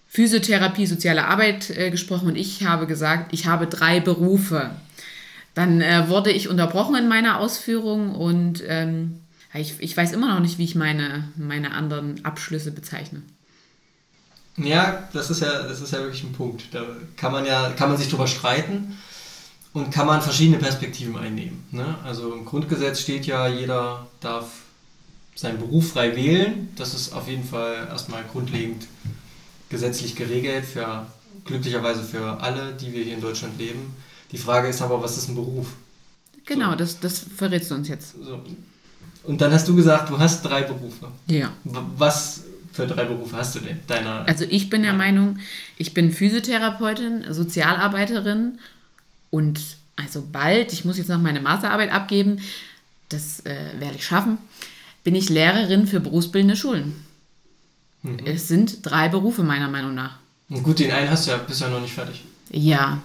[0.07, 4.71] Physiotherapie, soziale Arbeit äh, gesprochen und ich habe gesagt, ich habe drei Berufe.
[5.53, 9.19] Dann äh, wurde ich unterbrochen in meiner Ausführung und ähm,
[9.61, 13.21] ich, ich weiß immer noch nicht, wie ich meine, meine anderen Abschlüsse bezeichne.
[14.57, 16.73] Ja, das ist ja, das ist ja wirklich ein Punkt.
[16.73, 16.85] Da
[17.17, 18.97] kann man ja, kann man sich drüber streiten
[19.73, 21.63] und kann man verschiedene Perspektiven einnehmen.
[21.71, 21.97] Ne?
[22.03, 24.45] Also im Grundgesetz steht ja, jeder darf
[25.35, 26.69] seinen Beruf frei wählen.
[26.75, 28.87] Das ist auf jeden Fall erstmal grundlegend
[29.69, 31.07] gesetzlich geregelt, für,
[31.45, 33.95] glücklicherweise für alle, die wir hier in Deutschland leben.
[34.31, 35.67] Die Frage ist aber, was ist ein Beruf?
[36.45, 36.75] Genau, So.
[36.75, 38.13] das, das verrätst du uns jetzt.
[38.23, 38.43] So.
[39.23, 41.07] Und dann hast du gesagt, du hast drei Berufe.
[41.27, 41.51] Ja.
[41.63, 42.43] Was
[42.73, 43.79] für drei Berufe hast du denn?
[43.87, 44.93] Deiner, Also ich bin der.
[44.93, 45.39] Meinung,
[45.77, 48.59] ich bin Physiotherapeutin, Sozialarbeiterin
[49.29, 49.59] und
[49.95, 52.41] also bald, ich muss jetzt noch meine Masterarbeit abgeben,
[53.09, 54.37] das äh, werde ich schaffen,
[55.03, 57.05] bin ich Lehrerin für berufsbildende Schulen.
[58.01, 58.19] Mhm.
[58.25, 60.17] Es sind drei Berufe meiner Meinung nach.
[60.49, 62.23] Und gut, den einen hast du ja bisher noch nicht fertig.
[62.51, 63.01] Ja.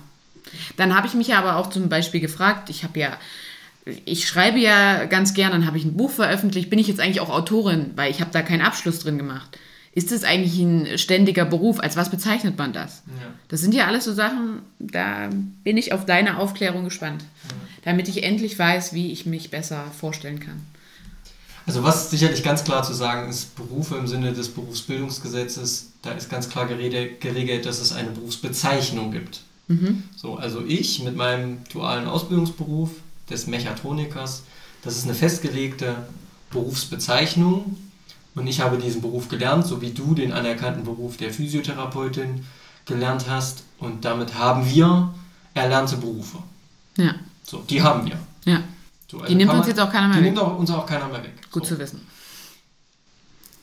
[0.77, 3.17] Dann habe ich mich ja aber auch zum Beispiel gefragt, ich habe ja,
[4.05, 7.21] ich schreibe ja ganz gern, dann habe ich ein Buch veröffentlicht, bin ich jetzt eigentlich
[7.21, 9.59] auch Autorin, weil ich habe da keinen Abschluss drin gemacht.
[9.93, 11.81] Ist das eigentlich ein ständiger Beruf?
[11.81, 13.03] Als was bezeichnet man das?
[13.07, 13.27] Ja.
[13.49, 15.31] Das sind ja alles so Sachen, da
[15.65, 17.25] bin ich auf deine Aufklärung gespannt,
[17.85, 20.63] damit ich endlich weiß, wie ich mich besser vorstellen kann.
[21.67, 26.31] Also was sicherlich ganz klar zu sagen ist, Berufe im Sinne des Berufsbildungsgesetzes, da ist
[26.31, 29.41] ganz klar geregelt, dass es eine Berufsbezeichnung gibt.
[30.17, 32.91] So, also ich mit meinem dualen Ausbildungsberuf
[33.31, 34.43] des Mechatronikers,
[34.83, 35.97] das ist eine festgelegte
[36.51, 37.77] Berufsbezeichnung
[38.35, 42.45] und ich habe diesen Beruf gelernt, so wie du den anerkannten Beruf der Physiotherapeutin
[42.87, 45.13] gelernt hast und damit haben wir
[45.55, 46.39] erlernte Berufe.
[46.97, 48.19] Ja, So, die haben wir.
[48.45, 48.63] ja,
[49.11, 50.33] So, die nimmt kann uns man- jetzt auch keiner mehr Die weg.
[50.35, 51.35] nimmt auch, uns auch keiner mehr weg.
[51.51, 51.75] Gut so.
[51.75, 52.07] zu wissen.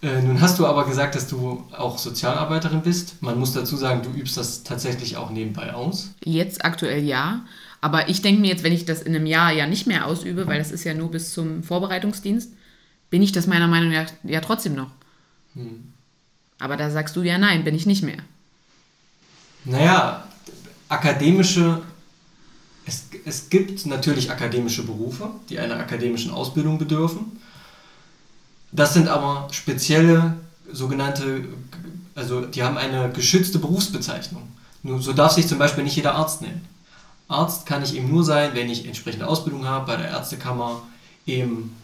[0.01, 3.21] Äh, nun hast du aber gesagt, dass du auch Sozialarbeiterin bist.
[3.21, 6.11] Man muss dazu sagen, du übst das tatsächlich auch nebenbei aus.
[6.23, 7.41] Jetzt aktuell ja.
[7.85, 10.47] Aber ich denke mir jetzt, wenn ich das in einem Jahr ja nicht mehr ausübe,
[10.47, 12.51] weil das ist ja nur bis zum Vorbereitungsdienst,
[13.11, 14.89] bin ich das meiner Meinung nach ja trotzdem noch.
[16.57, 18.17] Aber da sagst du ja nein, bin ich nicht mehr.
[19.65, 20.27] Naja,
[20.89, 21.83] akademische,
[22.87, 27.39] es, es gibt natürlich akademische Berufe, die einer akademischen Ausbildung bedürfen.
[28.71, 30.37] Das sind aber spezielle
[30.71, 31.45] sogenannte,
[32.15, 34.41] also die haben eine geschützte Berufsbezeichnung.
[34.81, 36.73] Nur so darf sich zum Beispiel nicht jeder Arzt nennen.
[37.27, 40.83] Arzt kann ich eben nur sein, wenn ich entsprechende Ausbildung habe, bei der Ärztekammer
[41.25, 41.75] eben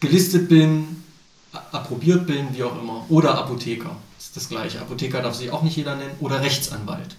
[0.00, 1.02] gelistet bin,
[1.72, 3.04] approbiert bin, wie auch immer.
[3.08, 4.80] Oder Apotheker, das ist das gleiche.
[4.80, 6.14] Apotheker darf sich auch nicht jeder nennen.
[6.20, 7.16] Oder Rechtsanwalt.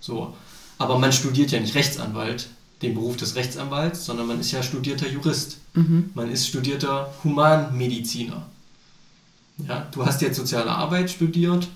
[0.00, 0.34] So.
[0.78, 2.48] Aber man studiert ja nicht Rechtsanwalt,
[2.80, 5.58] den Beruf des Rechtsanwalts, sondern man ist ja studierter Jurist.
[5.74, 6.10] Mhm.
[6.14, 8.46] Man ist studierter Humanmediziner.
[9.68, 11.68] Ja, du hast jetzt soziale Arbeit studiert.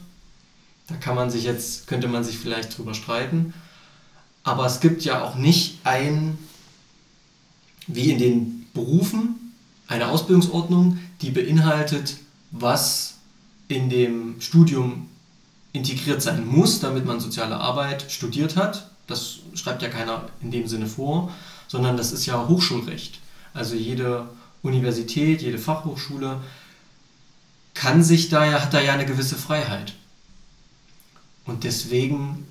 [0.89, 3.55] Da kann man sich jetzt, könnte man sich vielleicht drüber streiten.
[4.47, 6.39] Aber es gibt ja auch nicht ein,
[7.89, 9.53] wie in den Berufen,
[9.89, 12.19] eine Ausbildungsordnung, die beinhaltet,
[12.53, 13.15] was
[13.67, 15.09] in dem Studium
[15.73, 18.89] integriert sein muss, damit man soziale Arbeit studiert hat.
[19.09, 21.33] Das schreibt ja keiner in dem Sinne vor,
[21.67, 23.19] sondern das ist ja Hochschulrecht.
[23.53, 24.29] Also jede
[24.63, 26.41] Universität, jede Fachhochschule
[27.75, 29.95] kann sich da ja, hat da ja eine gewisse Freiheit.
[31.47, 32.47] Und deswegen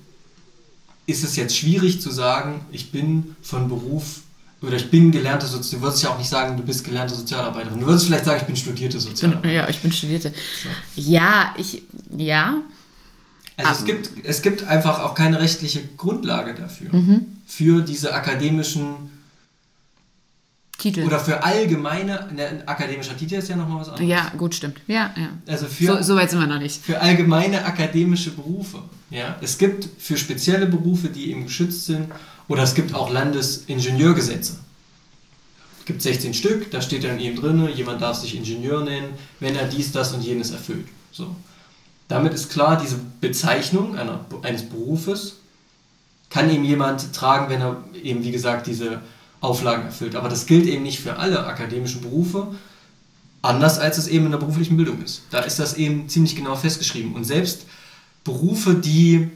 [1.06, 4.20] ist es jetzt schwierig zu sagen, ich bin von Beruf
[4.60, 5.80] oder ich bin gelernte Sozialarbeiterin.
[5.80, 7.80] Du würdest ja auch nicht sagen, du bist gelernte Sozialarbeiterin.
[7.80, 9.56] Du würdest vielleicht sagen, ich bin studierte Sozialarbeiterin.
[9.56, 10.32] Ja, ich bin studierte.
[10.62, 11.00] So.
[11.00, 11.82] Ja, ich,
[12.16, 12.62] ja.
[13.56, 16.92] Also es gibt, es gibt einfach auch keine rechtliche Grundlage dafür.
[16.92, 17.26] Mhm.
[17.46, 19.10] Für diese akademischen
[20.78, 21.04] Titel.
[21.04, 24.08] Oder für allgemeine, ne, ein akademischer Titel ist ja nochmal was anderes.
[24.08, 24.80] Ja, gut, stimmt.
[24.86, 25.30] Ja, ja.
[25.46, 26.82] Also für, so, so, weit sind wir noch nicht.
[26.82, 28.82] Für allgemeine akademische Berufe.
[29.10, 29.36] Ja.
[29.40, 32.08] Es gibt für spezielle Berufe, die eben geschützt sind,
[32.48, 34.58] oder es gibt auch Landesingenieurgesetze.
[35.80, 39.08] Es gibt 16 Stück, da steht dann eben drin, jemand darf sich Ingenieur nennen,
[39.40, 40.86] wenn er dies, das und jenes erfüllt.
[41.10, 41.34] So.
[42.08, 45.36] Damit ist klar, diese Bezeichnung einer, eines Berufes
[46.28, 49.00] kann eben jemand tragen, wenn er eben, wie gesagt, diese
[49.40, 50.16] Auflagen erfüllt.
[50.16, 52.54] Aber das gilt eben nicht für alle akademischen Berufe,
[53.42, 55.22] anders als es eben in der beruflichen Bildung ist.
[55.30, 57.14] Da ist das eben ziemlich genau festgeschrieben.
[57.14, 57.66] Und selbst
[58.24, 59.30] Berufe, die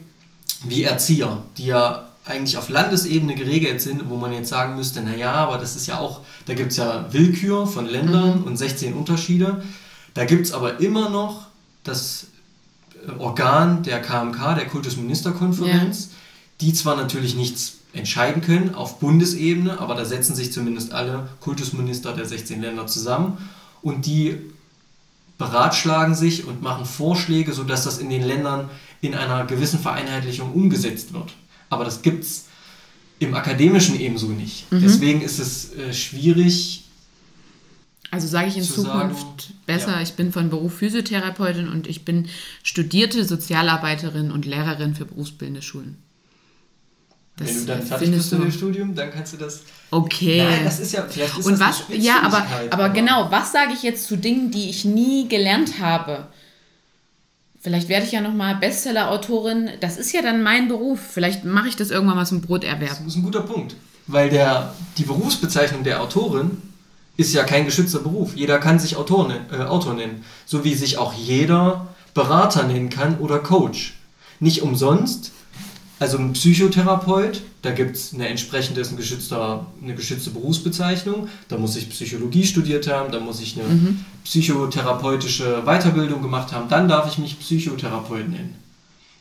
[0.63, 5.33] wie Erzieher, die ja eigentlich auf Landesebene geregelt sind, wo man jetzt sagen müsste, naja,
[5.33, 8.43] aber das ist ja auch, da gibt es ja Willkür von Ländern mhm.
[8.43, 9.63] und 16 Unterschiede.
[10.13, 11.47] Da gibt es aber immer noch
[11.83, 12.27] das
[13.17, 16.17] Organ der KMK, der Kultusministerkonferenz, ja.
[16.61, 22.13] die zwar natürlich nichts entscheiden können auf Bundesebene, aber da setzen sich zumindest alle Kultusminister
[22.13, 23.37] der 16 Länder zusammen
[23.81, 24.37] und die
[25.37, 28.69] beratschlagen sich und machen Vorschläge, sodass das in den Ländern
[29.01, 31.33] in einer gewissen Vereinheitlichung umgesetzt wird.
[31.69, 32.45] Aber das gibt es
[33.19, 34.71] im Akademischen ebenso nicht.
[34.71, 34.81] Mhm.
[34.81, 36.85] Deswegen ist es äh, schwierig.
[38.11, 40.01] Also sage ich in Zukunft sagen, besser, ja.
[40.01, 42.27] ich bin von Beruf Physiotherapeutin und ich bin
[42.61, 45.97] studierte Sozialarbeiterin und Lehrerin für berufsbildende Schulen.
[47.41, 49.61] Das Wenn du dann fertig bist mit dem Studium, dann kannst du das.
[49.89, 50.43] Okay.
[50.43, 51.83] Nein, das ist ja vielleicht ist Und was?
[51.89, 53.29] Ja, aber, aber genau.
[53.31, 56.27] Was sage ich jetzt zu Dingen, die ich nie gelernt habe?
[57.61, 59.69] Vielleicht werde ich ja nochmal Bestseller-Autorin.
[59.81, 60.99] Das ist ja dann mein Beruf.
[60.99, 62.89] Vielleicht mache ich das irgendwann mal zum Broterwerb.
[62.89, 63.75] Das ist ein guter Punkt.
[64.07, 66.57] Weil der, die Berufsbezeichnung der Autorin
[67.17, 68.35] ist ja kein geschützter Beruf.
[68.35, 70.25] Jeder kann sich Autor, äh, Autor nennen.
[70.45, 73.95] So wie sich auch jeder Berater nennen kann oder Coach.
[74.39, 75.31] Nicht umsonst
[76.01, 81.27] also ein Psychotherapeut, da gibt es eine entsprechende, ist ein geschützter, eine geschützte Berufsbezeichnung.
[81.47, 84.03] Da muss ich Psychologie studiert haben, da muss ich eine mhm.
[84.23, 88.55] psychotherapeutische Weiterbildung gemacht haben, dann darf ich mich Psychotherapeut nennen.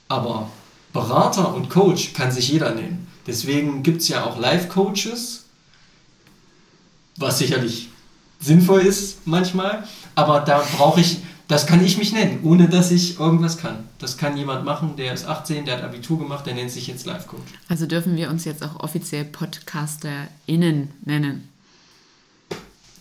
[0.08, 0.48] Aber
[0.94, 3.06] Berater und Coach kann sich jeder nennen.
[3.26, 5.44] Deswegen gibt es ja auch Life-Coaches,
[7.16, 7.90] was sicherlich
[8.40, 11.18] sinnvoll ist manchmal, aber da brauche ich
[11.50, 13.88] das kann ich mich nennen, ohne dass ich irgendwas kann.
[13.98, 17.06] Das kann jemand machen, der ist 18, der hat Abitur gemacht, der nennt sich jetzt
[17.06, 17.50] Life Coach.
[17.68, 21.48] Also dürfen wir uns jetzt auch offiziell PodcasterInnen nennen.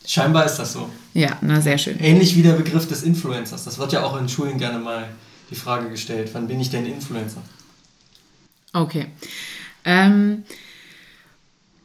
[0.04, 0.90] Scheinbar ist das so.
[1.14, 2.00] Ja, na sehr schön.
[2.00, 3.66] Ähnlich wie der Begriff des Influencers.
[3.66, 5.08] Das wird ja auch in Schulen gerne mal
[5.52, 6.32] die Frage gestellt.
[6.34, 7.44] Wann bin ich denn Influencer?
[8.74, 9.06] Okay.
[9.86, 10.44] Ähm,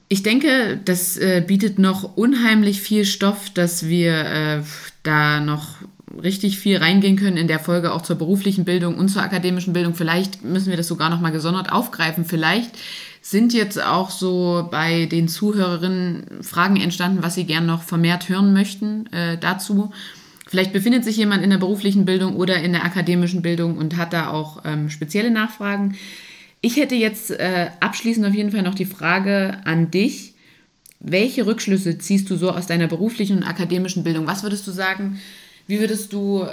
[0.09, 4.63] ich denke, das äh, bietet noch unheimlich viel Stoff, dass wir äh,
[5.03, 5.77] da noch
[6.23, 9.95] richtig viel reingehen können in der Folge auch zur beruflichen Bildung und zur akademischen Bildung.
[9.95, 12.25] Vielleicht müssen wir das sogar noch mal gesondert aufgreifen.
[12.25, 12.71] Vielleicht
[13.21, 18.53] sind jetzt auch so bei den Zuhörerinnen Fragen entstanden, was sie gern noch vermehrt hören
[18.53, 19.93] möchten äh, dazu.
[20.47, 24.13] Vielleicht befindet sich jemand in der beruflichen Bildung oder in der akademischen Bildung und hat
[24.13, 25.97] da auch ähm, spezielle Nachfragen.
[26.61, 30.35] Ich hätte jetzt äh, abschließend auf jeden Fall noch die Frage an dich.
[31.01, 34.27] Welche Rückschlüsse ziehst du so aus deiner beruflichen und akademischen Bildung?
[34.27, 35.19] Was würdest du sagen,
[35.67, 36.47] wie würdest du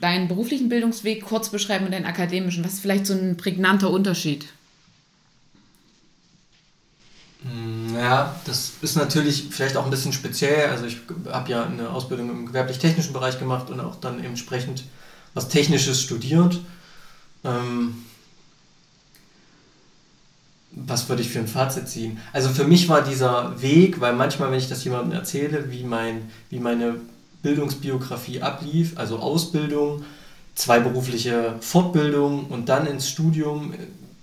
[0.00, 2.64] deinen beruflichen Bildungsweg kurz beschreiben und deinen akademischen?
[2.64, 4.46] Was ist vielleicht so ein prägnanter Unterschied?
[7.42, 10.70] Hm, ja, das ist natürlich vielleicht auch ein bisschen speziell.
[10.70, 10.98] Also ich
[11.30, 14.84] habe ja eine Ausbildung im gewerblich-technischen Bereich gemacht und auch dann entsprechend
[15.34, 16.58] was Technisches studiert.
[17.44, 18.04] Ähm,
[20.72, 22.18] was würde ich für ein Fazit ziehen?
[22.32, 26.30] Also für mich war dieser Weg, weil manchmal, wenn ich das jemandem erzähle, wie, mein,
[26.50, 26.96] wie meine
[27.46, 30.04] Bildungsbiografie ablief, also Ausbildung,
[30.56, 33.72] zwei berufliche Fortbildungen und dann ins Studium,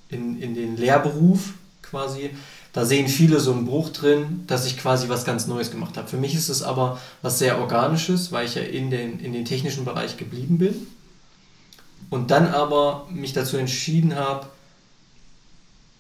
[0.10, 2.32] in, in den Lehrberuf quasi,
[2.74, 6.10] da sehen viele so einen Bruch drin, dass ich quasi was ganz Neues gemacht habe.
[6.10, 9.46] Für mich ist es aber was sehr Organisches, weil ich ja in den, in den
[9.46, 10.76] technischen Bereich geblieben bin
[12.10, 14.48] und dann aber mich dazu entschieden habe,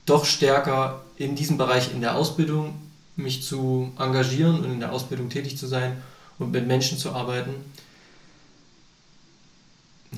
[0.05, 2.73] doch stärker in diesem Bereich in der Ausbildung
[3.15, 6.01] mich zu engagieren und in der Ausbildung tätig zu sein
[6.43, 7.53] und mit Menschen zu arbeiten.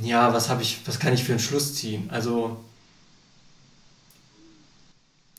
[0.04, 2.10] Ja, was habe ich, was kann ich für einen Schluss ziehen?
[2.10, 2.58] Also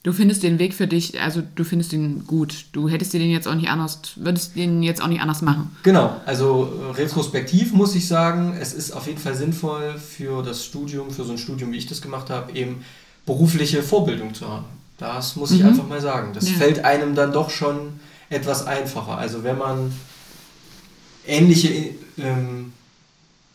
[0.07, 2.67] Du findest den Weg für dich, also du findest ihn gut.
[2.71, 5.77] Du hättest dir den jetzt auch nicht anders, würdest den jetzt auch nicht anders machen.
[5.83, 10.65] Genau, also äh, retrospektiv muss ich sagen, es ist auf jeden Fall sinnvoll für das
[10.65, 12.85] Studium, für so ein Studium, wie ich das gemacht habe, eben
[13.27, 14.67] berufliche Vorbildung zu haben.
[14.97, 15.71] Das muss ich mhm.
[15.71, 16.35] einfach mal sagen.
[16.35, 16.55] Das ja.
[16.55, 17.99] fällt einem dann doch schon
[18.31, 19.19] etwas einfacher.
[19.19, 19.93] Also wenn man
[21.27, 22.73] ähnliche ähm,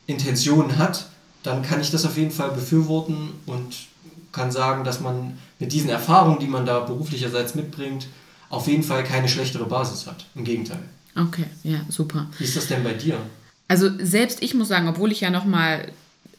[0.07, 1.07] Intentionen hat,
[1.43, 3.75] dann kann ich das auf jeden Fall befürworten und
[4.31, 8.07] kann sagen, dass man mit diesen Erfahrungen, die man da beruflicherseits mitbringt,
[8.49, 10.25] auf jeden Fall keine schlechtere Basis hat.
[10.35, 10.79] Im Gegenteil.
[11.15, 12.27] Okay, ja, super.
[12.37, 13.17] Wie ist das denn bei dir?
[13.67, 15.87] Also selbst ich muss sagen, obwohl ich ja nochmal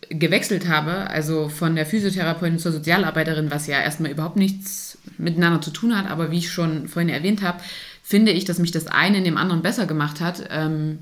[0.08, 5.70] gewechselt habe, also von der Physiotherapeutin zur Sozialarbeiterin, was ja erstmal überhaupt nichts miteinander zu
[5.70, 7.62] tun hat, aber wie ich schon vorhin erwähnt habe,
[8.02, 10.44] finde ich, dass mich das eine in dem anderen besser gemacht hat.
[10.50, 10.98] Ähm,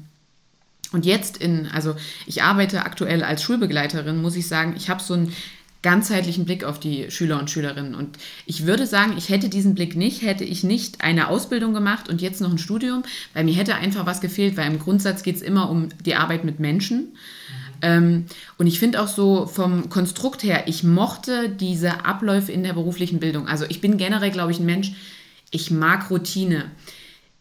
[0.92, 1.94] und jetzt in, also
[2.26, 5.32] ich arbeite aktuell als Schulbegleiterin, muss ich sagen, ich habe so ein
[5.82, 7.94] ganzheitlichen Blick auf die Schüler und Schülerinnen.
[7.94, 12.08] Und ich würde sagen, ich hätte diesen Blick nicht, hätte ich nicht eine Ausbildung gemacht
[12.08, 15.36] und jetzt noch ein Studium, weil mir hätte einfach was gefehlt, weil im Grundsatz geht
[15.36, 17.16] es immer um die Arbeit mit Menschen.
[17.82, 18.26] Ähm,
[18.58, 23.20] und ich finde auch so vom Konstrukt her, ich mochte diese Abläufe in der beruflichen
[23.20, 23.48] Bildung.
[23.48, 24.92] Also ich bin generell, glaube ich, ein Mensch,
[25.50, 26.70] ich mag Routine.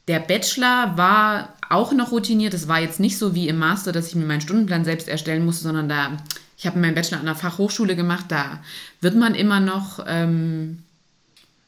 [0.09, 2.55] Der Bachelor war auch noch routiniert.
[2.55, 5.45] Es war jetzt nicht so wie im Master, dass ich mir meinen Stundenplan selbst erstellen
[5.45, 6.17] musste, sondern da
[6.57, 8.59] ich habe meinen Bachelor an einer Fachhochschule gemacht, da
[8.99, 10.79] wird man immer noch ähm,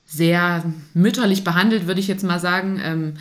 [0.05, 2.81] sehr mütterlich behandelt, würde ich jetzt mal sagen.
[2.83, 3.13] Ähm,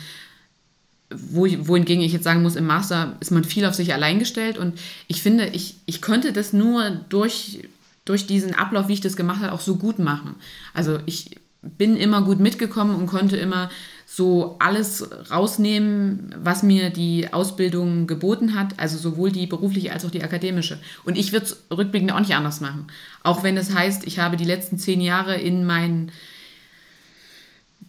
[1.13, 4.57] wo, wohingegen ich jetzt sagen muss, im Master ist man viel auf sich allein gestellt
[4.57, 7.67] und ich finde, ich, ich könnte das nur durch,
[8.05, 10.35] durch diesen Ablauf, wie ich das gemacht habe, auch so gut machen.
[10.73, 13.69] Also ich bin immer gut mitgekommen und konnte immer
[14.13, 20.11] so alles rausnehmen, was mir die Ausbildung geboten hat, also sowohl die berufliche als auch
[20.11, 20.81] die akademische.
[21.05, 22.87] Und ich würde es rückblickend auch nicht anders machen.
[23.23, 26.11] Auch wenn es heißt, ich habe die letzten zehn Jahre in meinen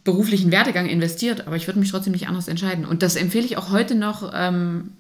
[0.04, 2.84] beruflichen Werdegang investiert, aber ich würde mich trotzdem nicht anders entscheiden.
[2.84, 4.92] Und das empfehle ich auch heute noch ähm,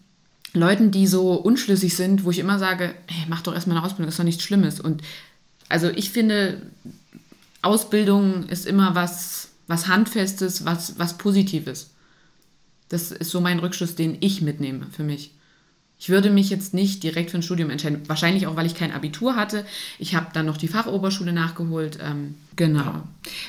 [0.54, 4.08] Leuten, die so unschlüssig sind, wo ich immer sage, hey, mach doch erstmal eine Ausbildung,
[4.08, 4.80] ist doch nichts Schlimmes.
[4.80, 5.02] Und
[5.68, 6.62] also ich finde,
[7.62, 11.90] Ausbildung ist immer was was Handfestes, was, was Positives.
[12.88, 15.32] Das ist so mein Rückschluss, den ich mitnehme für mich.
[16.02, 18.00] Ich würde mich jetzt nicht direkt für ein Studium entscheiden.
[18.08, 19.64] Wahrscheinlich auch, weil ich kein Abitur hatte.
[20.00, 22.00] Ich habe dann noch die Fachoberschule nachgeholt.
[22.02, 23.04] Ähm, genau.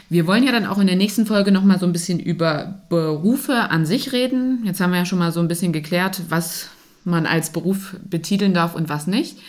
[0.08, 3.72] Wir wollen ja dann auch in der nächsten Folge nochmal so ein bisschen über Berufe
[3.72, 4.62] an sich reden.
[4.66, 6.70] Jetzt haben wir ja schon mal so ein bisschen geklärt, was
[7.04, 9.40] man als Beruf betiteln darf und was nicht.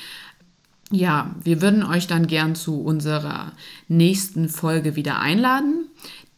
[0.90, 3.52] Ja, wir würden euch dann gern zu unserer
[3.86, 5.88] nächsten Folge wieder einladen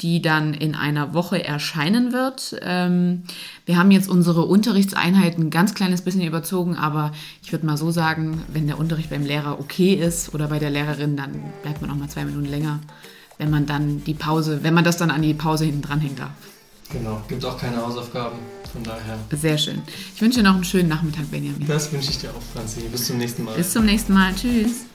[0.00, 2.56] die dann in einer Woche erscheinen wird.
[2.62, 3.22] Ähm,
[3.64, 7.90] wir haben jetzt unsere Unterrichtseinheiten ein ganz kleines bisschen überzogen, aber ich würde mal so
[7.90, 11.32] sagen, wenn der Unterricht beim Lehrer okay ist oder bei der Lehrerin, dann
[11.62, 12.80] bleibt man auch mal zwei Minuten länger,
[13.38, 16.30] wenn man dann die Pause, wenn man das dann an die Pause hinten dranhängen darf.
[16.92, 18.38] Genau, gibt auch keine Hausaufgaben,
[18.72, 19.18] von daher.
[19.32, 19.82] Sehr schön.
[20.14, 21.66] Ich wünsche dir noch einen schönen Nachmittag, Benjamin.
[21.66, 22.82] Das wünsche ich dir auch, Franzi.
[22.82, 23.56] Bis zum nächsten Mal.
[23.56, 24.34] Bis zum nächsten Mal.
[24.34, 24.86] Tschüss.